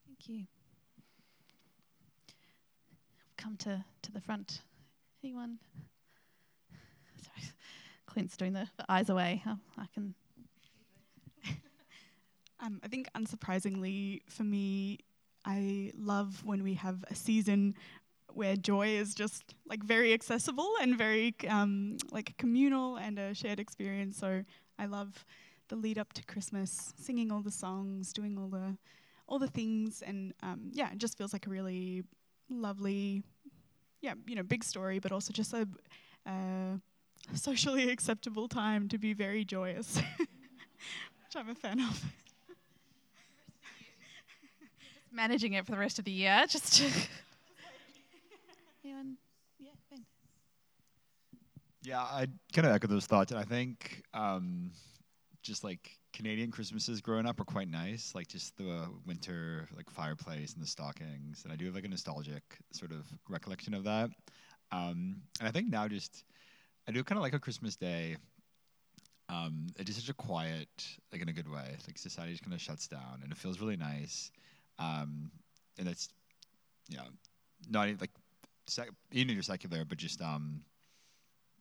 [0.07, 0.45] Thank you.
[3.37, 4.61] Come to, to the front.
[5.27, 5.59] Anyone?
[7.21, 7.51] Sorry,
[8.07, 9.43] Clint's doing the, the eyes away.
[9.77, 10.15] I can
[12.61, 15.01] um, I think unsurprisingly for me,
[15.45, 17.75] I love when we have a season
[18.35, 23.59] where joy is just like very accessible and very um, like communal and a shared
[23.59, 24.17] experience.
[24.17, 24.45] So
[24.79, 25.25] I love
[25.67, 28.77] the lead up to Christmas, singing all the songs, doing all the
[29.27, 32.05] all the things, and um, yeah, it just feels like a really
[32.49, 33.25] lovely,
[34.07, 35.67] yeah, you know, big story, but also just a
[36.25, 36.77] uh,
[37.35, 42.05] socially acceptable time to be very joyous, which I'm a fan of
[45.11, 46.45] managing it for the rest of the year.
[46.49, 46.85] Just to
[48.85, 49.17] Anyone?
[49.59, 50.05] Yeah, Ben.
[51.83, 54.71] Yeah, I kind of echo those thoughts, and I think um,
[55.43, 60.55] just like Canadian Christmases growing up were quite nice, like just the winter like fireplace
[60.55, 64.09] and the stockings, and I do have like a nostalgic sort of recollection of that.
[64.73, 66.25] Um, and I think now just
[66.89, 68.17] I do kind of like a Christmas day.
[69.29, 70.69] Um, it is such a quiet,
[71.13, 71.77] like in a good way.
[71.87, 74.31] Like society just kind of shuts down, and it feels really nice.
[74.79, 75.31] Um,
[75.79, 76.09] and it's,
[76.89, 77.05] you know,
[77.69, 78.11] not like,
[78.67, 80.63] sec- even if you're secular, but just, um,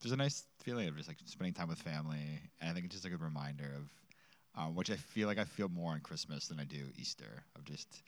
[0.02, 2.40] there's a nice feeling of just like spending time with family.
[2.62, 3.90] And I think it's just like a good reminder of,
[4.58, 7.66] uh, which I feel like I feel more on Christmas than I do Easter, of
[7.66, 8.04] just,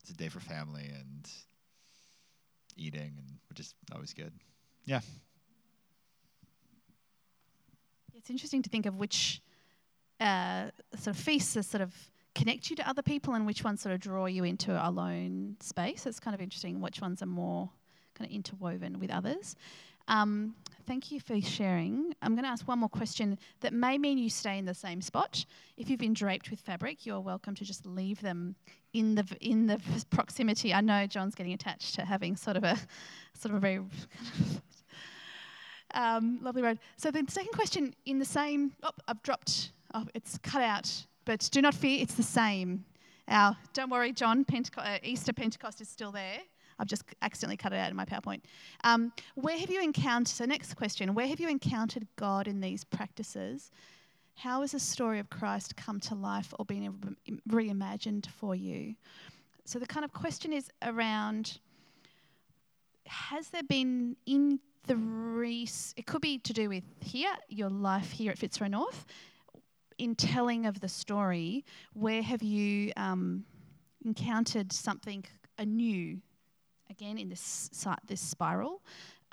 [0.00, 1.28] it's a day for family and
[2.76, 4.32] eating, and which is always good.
[4.84, 5.00] Yeah.
[8.14, 9.42] It's interesting to think of which
[10.20, 11.94] uh, sort of feasts sort of
[12.34, 15.56] connect you to other people and which ones sort of draw you into a lone
[15.60, 16.06] space.
[16.06, 17.70] It's kind of interesting which ones are more
[18.14, 19.56] kind of interwoven with others.
[20.08, 20.54] Um,
[20.86, 22.14] thank you for sharing.
[22.22, 25.00] I'm going to ask one more question that may mean you stay in the same
[25.00, 25.44] spot.
[25.76, 28.56] If you've been draped with fabric, you're welcome to just leave them
[28.92, 29.80] in the in the
[30.10, 30.74] proximity.
[30.74, 32.76] I know John's getting attached to having sort of a
[33.38, 33.80] sort of a very
[35.94, 36.78] um, lovely road.
[36.96, 38.72] So the second question in the same.
[38.82, 39.72] Oh, I've dropped.
[39.94, 41.06] Oh, it's cut out.
[41.24, 42.84] But do not fear, it's the same.
[43.28, 44.44] Our, don't worry, John,
[44.76, 46.38] uh, Easter Pentecost is still there.
[46.82, 48.40] I've just accidentally cut it out in my PowerPoint.
[48.82, 52.82] Um, where have you encountered, so next question, where have you encountered God in these
[52.82, 53.70] practices?
[54.34, 57.16] How has the story of Christ come to life or been
[57.48, 58.96] reimagined for you?
[59.64, 61.60] So the kind of question is around
[63.06, 64.58] has there been in
[64.88, 69.06] the res- it could be to do with here, your life here at Fitzroy North,
[69.98, 73.44] in telling of the story, where have you um,
[74.04, 75.24] encountered something
[75.58, 76.18] anew
[76.92, 77.70] again in this
[78.06, 78.82] this spiral?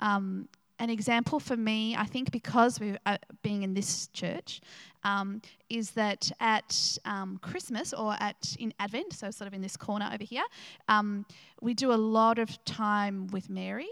[0.00, 0.48] Um,
[0.80, 4.62] an example for me, I think, because we're uh, being in this church,
[5.04, 9.76] um, is that at um, Christmas or at in Advent, so sort of in this
[9.76, 10.42] corner over here,
[10.88, 11.26] um,
[11.60, 13.90] we do a lot of time with Mary,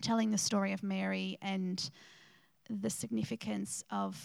[0.00, 1.90] telling the story of Mary and
[2.70, 4.16] the significance of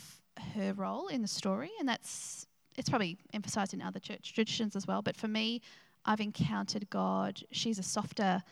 [0.55, 2.47] her role in the story, and that's
[2.77, 5.01] it's probably emphasized in other church traditions as well.
[5.01, 5.61] But for me,
[6.05, 7.41] I've encountered God.
[7.51, 8.43] She's a softer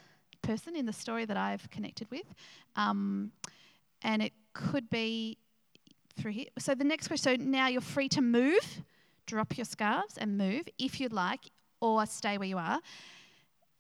[0.42, 2.34] person in the story that I've connected with,
[2.76, 3.32] um,
[4.02, 5.38] and it could be
[6.20, 6.46] through here.
[6.60, 7.40] So the next question.
[7.40, 8.82] So now you're free to move,
[9.26, 11.42] drop your scarves and move if you'd like,
[11.80, 12.80] or stay where you are.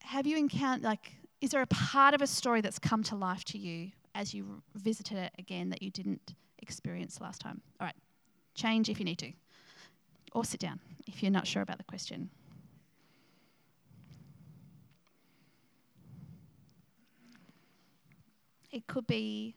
[0.03, 1.13] Have you encountered like?
[1.41, 4.61] Is there a part of a story that's come to life to you as you
[4.76, 7.61] visited it again that you didn't experience last time?
[7.80, 7.95] All right,
[8.53, 9.32] change if you need to,
[10.34, 12.30] or sit down if you're not sure about the question.
[18.72, 19.55] It could be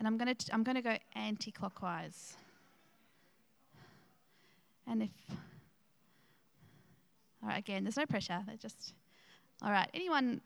[0.00, 2.34] and I'm going to I'm going to go anti-clockwise.
[4.86, 5.10] And if
[7.42, 8.42] all right, again, there's no pressure.
[8.46, 8.94] They're just
[9.62, 9.88] all right.
[9.94, 10.40] Anyone,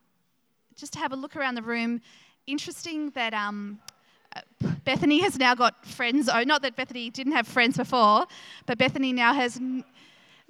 [0.74, 2.00] just to have a look around the room.
[2.46, 3.78] Interesting that um,
[4.84, 6.28] Bethany has now got friends.
[6.28, 8.26] Oh, not that Bethany didn't have friends before,
[8.66, 9.58] but Bethany now has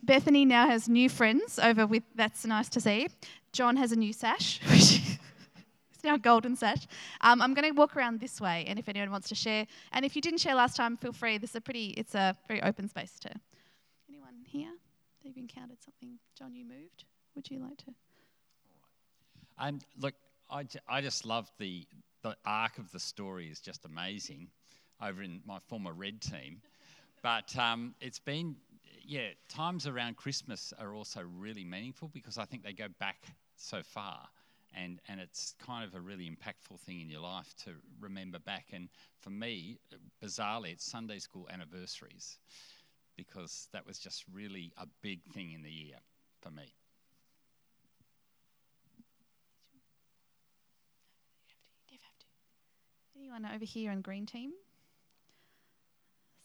[0.05, 2.03] Bethany now has new friends over with.
[2.15, 3.09] That's nice to see.
[3.53, 4.61] John has a new sash.
[4.71, 5.01] which
[5.93, 6.87] it's now a golden sash.
[7.23, 10.05] Um, I'm going to walk around this way, and if anyone wants to share, and
[10.05, 11.39] if you didn't share last time, feel free.
[11.39, 11.95] This is a pretty.
[11.97, 13.31] It's a very open space to.
[14.09, 14.73] Anyone here?
[15.23, 16.19] They've encountered something.
[16.39, 17.05] John, you moved.
[17.35, 17.95] Would you like to?
[19.59, 20.15] And look,
[20.51, 21.87] I, I just love the
[22.23, 24.49] the arc of the story is just amazing
[25.03, 26.61] over in my former red team.
[27.23, 28.57] But um, it's been
[29.07, 33.27] yeah, times around Christmas are also really meaningful because I think they go back
[33.57, 34.29] so far.
[34.77, 38.67] And, and it's kind of a really impactful thing in your life to remember back.
[38.73, 38.89] And
[39.21, 39.79] for me,
[40.23, 42.39] bizarrely, it's Sunday school anniversaries
[43.17, 45.99] because that was just really a big thing in the year
[46.41, 46.75] for me.
[53.17, 54.53] Anyone over here on green team?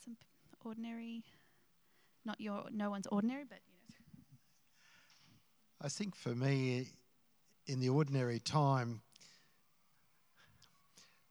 [0.04, 0.16] Some
[0.64, 1.24] ordinary
[2.26, 4.24] not your no one's ordinary, but you know.
[5.82, 6.90] I think for me,
[7.68, 9.02] in the ordinary time,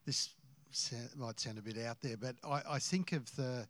[0.07, 0.30] this
[1.16, 3.66] might sound a bit out there, but I, I think of the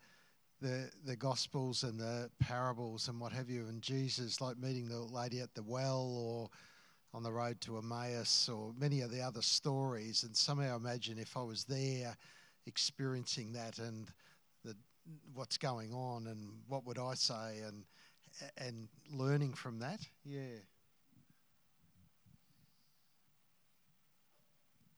[0.60, 4.98] the the gospels and the parables and what have you, and Jesus like meeting the
[4.98, 6.50] lady at the well or
[7.14, 11.36] on the road to Emmaus or many of the other stories, and somehow imagine if
[11.36, 12.16] I was there
[12.66, 14.12] experiencing that and
[15.34, 17.84] what's going on and what would I say and
[18.58, 20.00] and learning from that.
[20.24, 20.60] Yeah.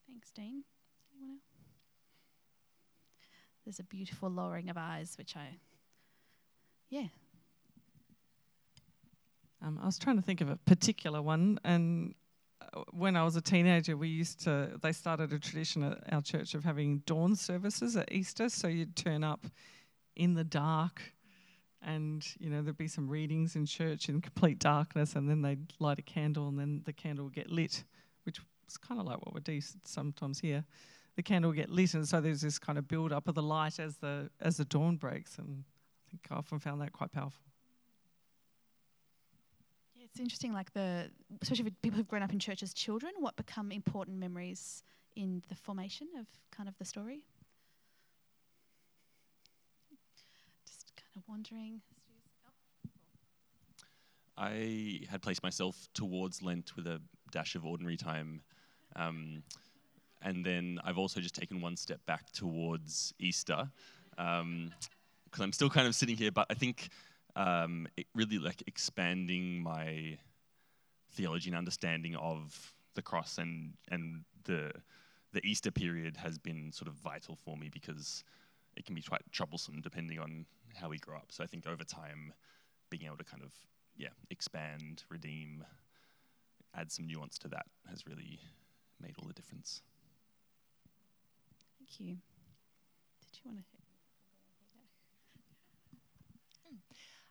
[0.08, 0.64] Thanks, Dean.
[1.14, 1.42] Anyone else?
[3.64, 5.58] There's a beautiful lowering of eyes, which I,
[6.88, 7.06] yeah.
[9.62, 12.14] Um, I was trying to think of a particular one, and
[12.60, 14.70] uh, when I was a teenager, we used to.
[14.82, 18.48] They started a tradition at our church of having dawn services at Easter.
[18.48, 19.46] So you'd turn up
[20.20, 21.00] in the dark
[21.80, 25.72] and you know there'd be some readings in church in complete darkness and then they'd
[25.78, 27.84] light a candle and then the candle would get lit
[28.24, 30.62] which is kind of like what we do sometimes here.
[31.16, 33.42] The candle would get lit and so there's this kind of build up of the
[33.42, 35.64] light as the as the dawn breaks and
[36.06, 37.42] i think i often found that quite powerful.
[39.94, 41.10] Yeah it's interesting like the
[41.40, 44.82] especially for people who've grown up in church as children what become important memories
[45.16, 47.24] in the formation of kind of the story
[51.12, 51.80] kind of wandering.
[54.36, 57.00] I had placed myself towards Lent with a
[57.30, 58.42] dash of ordinary time.
[58.96, 59.42] Um,
[60.22, 63.68] and then I've also just taken one step back towards Easter
[64.10, 64.72] because um,
[65.38, 66.88] I'm still kind of sitting here, but I think
[67.36, 70.18] um, it really like expanding my
[71.12, 74.72] theology and understanding of the cross and and the
[75.32, 78.24] the Easter period has been sort of vital for me because
[78.76, 80.44] it can be quite troublesome depending on
[80.74, 81.26] how we grow up.
[81.30, 82.32] So I think over time,
[82.90, 83.52] being able to kind of
[83.96, 85.64] yeah expand, redeem,
[86.74, 88.40] add some nuance to that has really
[89.00, 89.82] made all the difference.
[91.78, 92.16] Thank you.
[93.20, 93.79] Did you want to?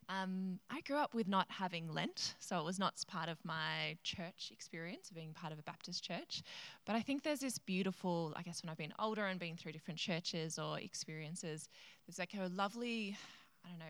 [0.10, 3.96] Um, I grew up with not having Lent, so it was not part of my
[4.04, 6.42] church experience of being part of a Baptist church.
[6.86, 9.74] But I think there's this beautiful, I guess, when I've been older and been through
[9.74, 11.70] different churches or experiences,
[12.08, 13.16] there's like a lovely,
[13.64, 13.86] I don't know,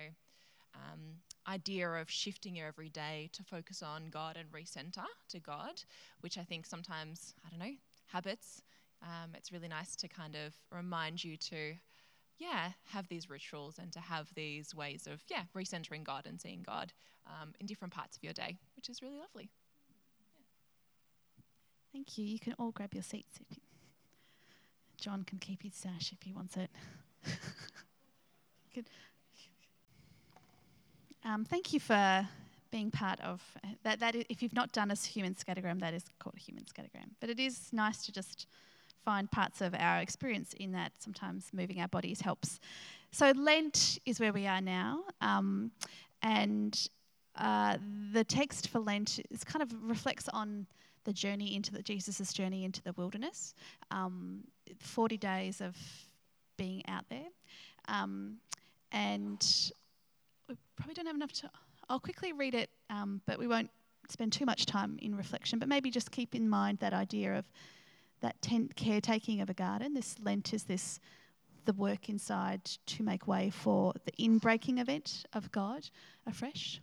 [0.75, 0.99] um,
[1.47, 5.81] idea of shifting your every day to focus on God and recenter to God,
[6.19, 7.75] which I think sometimes, I don't know,
[8.07, 8.61] habits.
[9.01, 11.75] Um, it's really nice to kind of remind you to
[12.39, 16.63] yeah, have these rituals and to have these ways of, yeah, recentering God and seeing
[16.65, 16.93] God
[17.27, 19.49] um, in different parts of your day, which is really lovely.
[21.91, 22.25] Thank you.
[22.25, 23.39] You can all grab your seats.
[23.41, 23.61] If you
[24.99, 26.69] John can keep his sash if he wants it.
[31.23, 32.27] um, thank you for
[32.69, 33.41] being part of
[33.83, 34.01] that.
[34.01, 37.11] That if you've not done a human scattergram, that is called a human scattergram.
[37.21, 38.47] But it is nice to just
[39.05, 40.91] find parts of our experience in that.
[40.99, 42.59] Sometimes moving our bodies helps.
[43.11, 45.71] So Lent is where we are now, um,
[46.21, 46.89] and
[47.35, 47.77] uh,
[48.13, 50.67] the text for Lent is kind of reflects on
[51.05, 53.53] the journey into the Jesus' journey into the wilderness.
[53.89, 54.43] Um,
[54.79, 55.75] Forty days of
[56.57, 57.27] being out there,
[57.87, 58.37] um,
[58.91, 59.71] and
[60.47, 61.49] we probably don't have enough time.
[61.89, 63.71] I'll quickly read it, um, but we won't
[64.09, 65.57] spend too much time in reflection.
[65.57, 67.45] But maybe just keep in mind that idea of
[68.21, 69.93] that tent caretaking of a garden.
[69.93, 70.99] This Lent is this
[71.65, 75.89] the work inside to make way for the inbreaking event of God
[76.25, 76.81] afresh.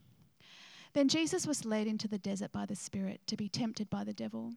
[0.93, 4.13] Then Jesus was led into the desert by the Spirit to be tempted by the
[4.13, 4.53] devil.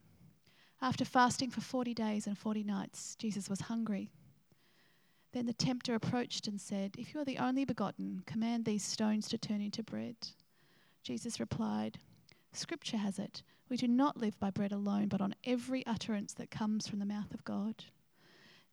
[0.82, 4.10] After fasting for 40 days and 40 nights, Jesus was hungry.
[5.32, 9.28] Then the tempter approached and said, If you are the only begotten, command these stones
[9.30, 10.16] to turn into bread.
[11.04, 12.00] Jesus replied,
[12.52, 16.50] Scripture has it we do not live by bread alone, but on every utterance that
[16.50, 17.86] comes from the mouth of God.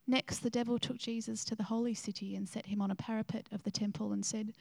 [0.07, 3.47] Next, the devil took Jesus to the holy city and set him on a parapet
[3.53, 4.55] of the temple and said,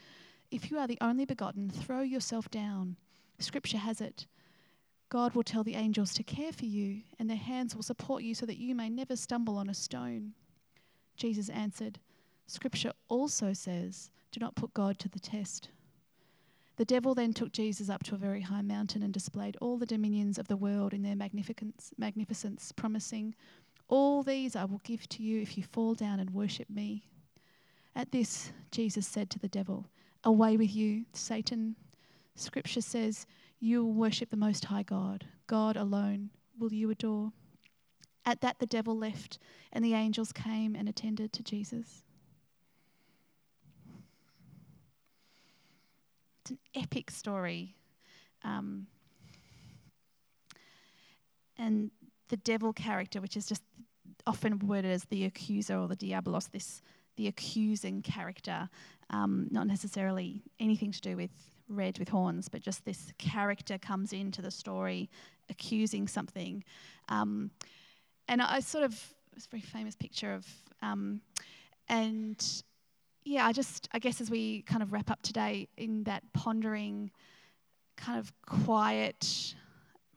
[0.51, 2.97] If you are the only begotten, throw yourself down.
[3.39, 4.27] Scripture has it.
[5.07, 8.35] God will tell the angels to care for you, and their hands will support you
[8.35, 10.33] so that you may never stumble on a stone.
[11.15, 11.99] Jesus answered,
[12.47, 15.69] Scripture also says, Do not put God to the test.
[16.77, 19.85] The devil then took Jesus up to a very high mountain and displayed all the
[19.85, 23.33] dominions of the world in their magnificence, magnificence, promising,
[23.87, 27.07] All these I will give to you if you fall down and worship me.
[27.95, 29.87] At this, Jesus said to the devil,
[30.25, 31.77] Away with you, Satan.
[32.35, 33.25] Scripture says,
[33.59, 35.25] You will worship the Most High God.
[35.47, 37.31] God alone will you adore.
[38.25, 39.39] At that, the devil left,
[39.71, 42.03] and the angels came and attended to Jesus.
[46.45, 47.73] It's an epic story.
[48.43, 48.85] Um,
[51.57, 51.89] and
[52.29, 53.63] the devil character, which is just
[54.27, 56.83] often worded as the accuser or the diabolos, this
[57.15, 58.69] the accusing character,
[59.09, 61.31] um, not necessarily anything to do with
[61.67, 65.09] red with horns, but just this character comes into the story
[65.49, 66.63] accusing something.
[67.09, 67.49] Um,
[68.27, 69.01] and I sort of,
[69.35, 70.45] it's a very famous picture of,
[70.83, 71.21] um,
[71.87, 72.63] and
[73.25, 77.11] yeah, I just, I guess as we kind of wrap up today in that pondering,
[77.97, 79.55] kind of quiet,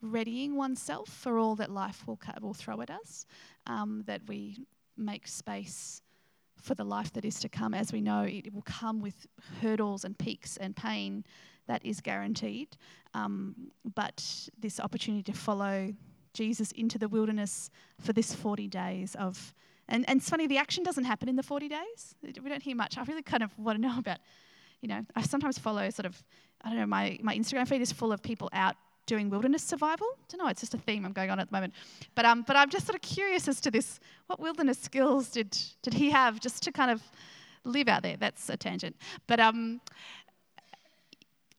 [0.01, 3.25] readying oneself for all that life will, will throw at us,
[3.65, 4.59] um, that we
[4.95, 6.01] make space
[6.61, 7.73] for the life that is to come.
[7.73, 9.25] As we know, it will come with
[9.61, 11.25] hurdles and peaks and pain
[11.67, 12.77] that is guaranteed.
[13.15, 13.55] Um,
[13.95, 14.23] but
[14.59, 15.93] this opportunity to follow
[16.33, 19.53] Jesus into the wilderness for this 40 days of
[19.89, 22.15] and, and it's funny, the action doesn't happen in the 40 days.
[22.23, 22.97] We don't hear much.
[22.97, 24.19] I really kind of want to know about,
[24.81, 26.23] you know, I sometimes follow sort of,
[26.61, 28.75] I don't know, my, my Instagram feed is full of people out
[29.05, 30.07] doing wilderness survival.
[30.13, 31.73] I don't know, it's just a theme I'm going on at the moment.
[32.13, 35.57] But, um, but I'm just sort of curious as to this, what wilderness skills did,
[35.81, 37.01] did he have just to kind of
[37.63, 38.17] live out there?
[38.17, 38.95] That's a tangent.
[39.25, 39.81] But um,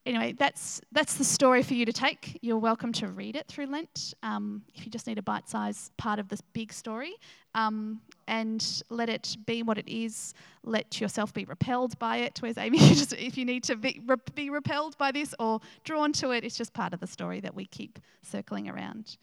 [0.07, 2.38] anyway, that's that's the story for you to take.
[2.42, 6.18] You're welcome to read it through Lent um, if you just need a bite-sized part
[6.18, 7.14] of this big story,
[7.55, 10.34] um, and let it be what it is.
[10.64, 12.38] Let yourself be repelled by it.
[12.40, 12.78] Where's Amy?
[12.78, 14.01] just, if you need to be,
[14.34, 17.55] be repelled by this or drawn to it, it's just part of the story that
[17.55, 19.16] we keep circling around.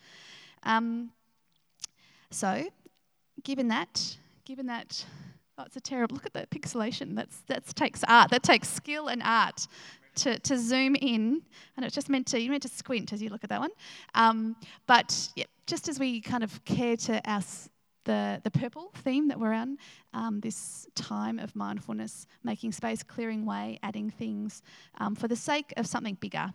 [0.64, 1.12] Um,
[2.32, 2.68] so,
[3.44, 5.06] given that, given that.
[5.60, 6.14] Oh, it's a terrible.
[6.14, 7.16] Look at that pixelation.
[7.16, 8.30] That's that takes art.
[8.30, 9.66] That takes skill and art
[10.18, 11.42] to, to zoom in.
[11.76, 13.72] and it's just meant to, you meant to squint as you look at that one.
[14.16, 14.56] Um,
[14.86, 17.42] but yeah, just as we kind of care to our,
[18.06, 19.78] the, the purple theme that we're on,
[20.14, 24.62] um, this time of mindfulness, making space, clearing way, adding things
[25.00, 26.52] um, for the sake of something bigger.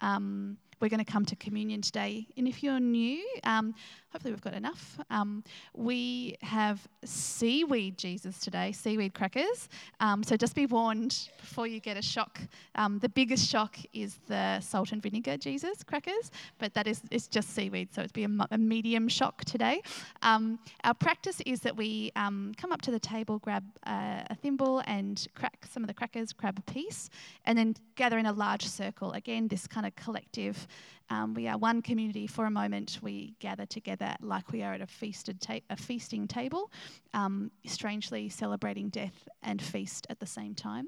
[0.00, 2.26] Um, we're going to come to communion today.
[2.36, 3.74] And if you're new, um,
[4.10, 4.98] hopefully we've got enough.
[5.10, 9.68] Um, we have seaweed Jesus today, seaweed crackers.
[10.00, 12.40] Um, so just be warned before you get a shock.
[12.74, 17.28] Um, the biggest shock is the salt and vinegar Jesus crackers, but that is it's
[17.28, 19.82] just seaweed, so it'd be a, a medium shock today.
[20.22, 24.34] Um, our practice is that we um, come up to the table, grab uh, a
[24.34, 27.10] thimble, and crack some of the crackers, grab a piece,
[27.44, 29.12] and then gather in a large circle.
[29.12, 30.66] Again, this kind of collective
[31.10, 32.98] um, we are one community for a moment.
[33.02, 36.70] We gather together like we are at a feasted ta- a feasting table,
[37.14, 40.86] um, strangely celebrating death and feast at the same time.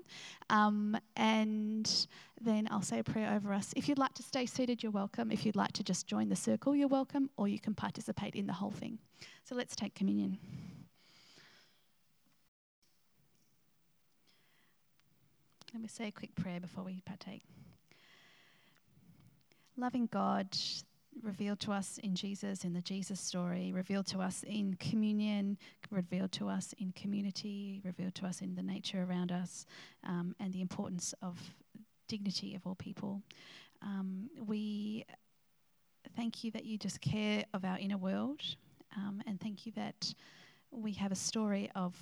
[0.49, 2.07] Um, and
[2.41, 3.73] then I'll say a prayer over us.
[3.77, 5.33] If you'd like to stay seated, you're welcome.
[5.33, 8.47] If you'd like to just join the circle, you're welcome, or you can participate in
[8.47, 8.99] the whole thing.
[9.45, 10.39] So let's take communion.
[15.75, 17.43] Let me say a quick prayer before we partake
[19.77, 20.57] loving God
[21.23, 25.59] revealed to us in Jesus, in the Jesus story, revealed to us in communion,
[25.91, 29.67] revealed to us in community, revealed to us in the nature around us,
[30.05, 31.39] um, and the importance of
[32.09, 33.23] dignity of all people.
[33.83, 35.05] Um, we
[36.17, 38.41] thank you that you just care of our inner world,
[38.97, 40.15] um, and thank you that
[40.71, 41.95] we have a story of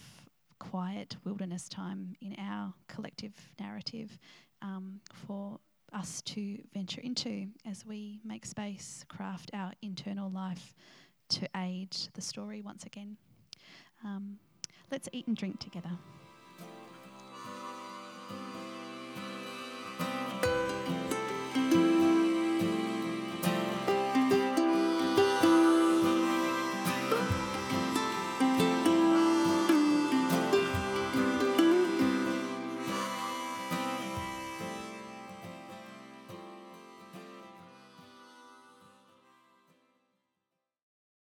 [0.59, 4.19] quiet wilderness time in our collective narrative
[4.63, 5.59] um, for
[5.93, 10.75] us to venture into as we make space, craft our internal life
[11.31, 13.17] to aid the story once again.
[14.05, 14.39] Um,
[14.91, 15.91] let's eat and drink together.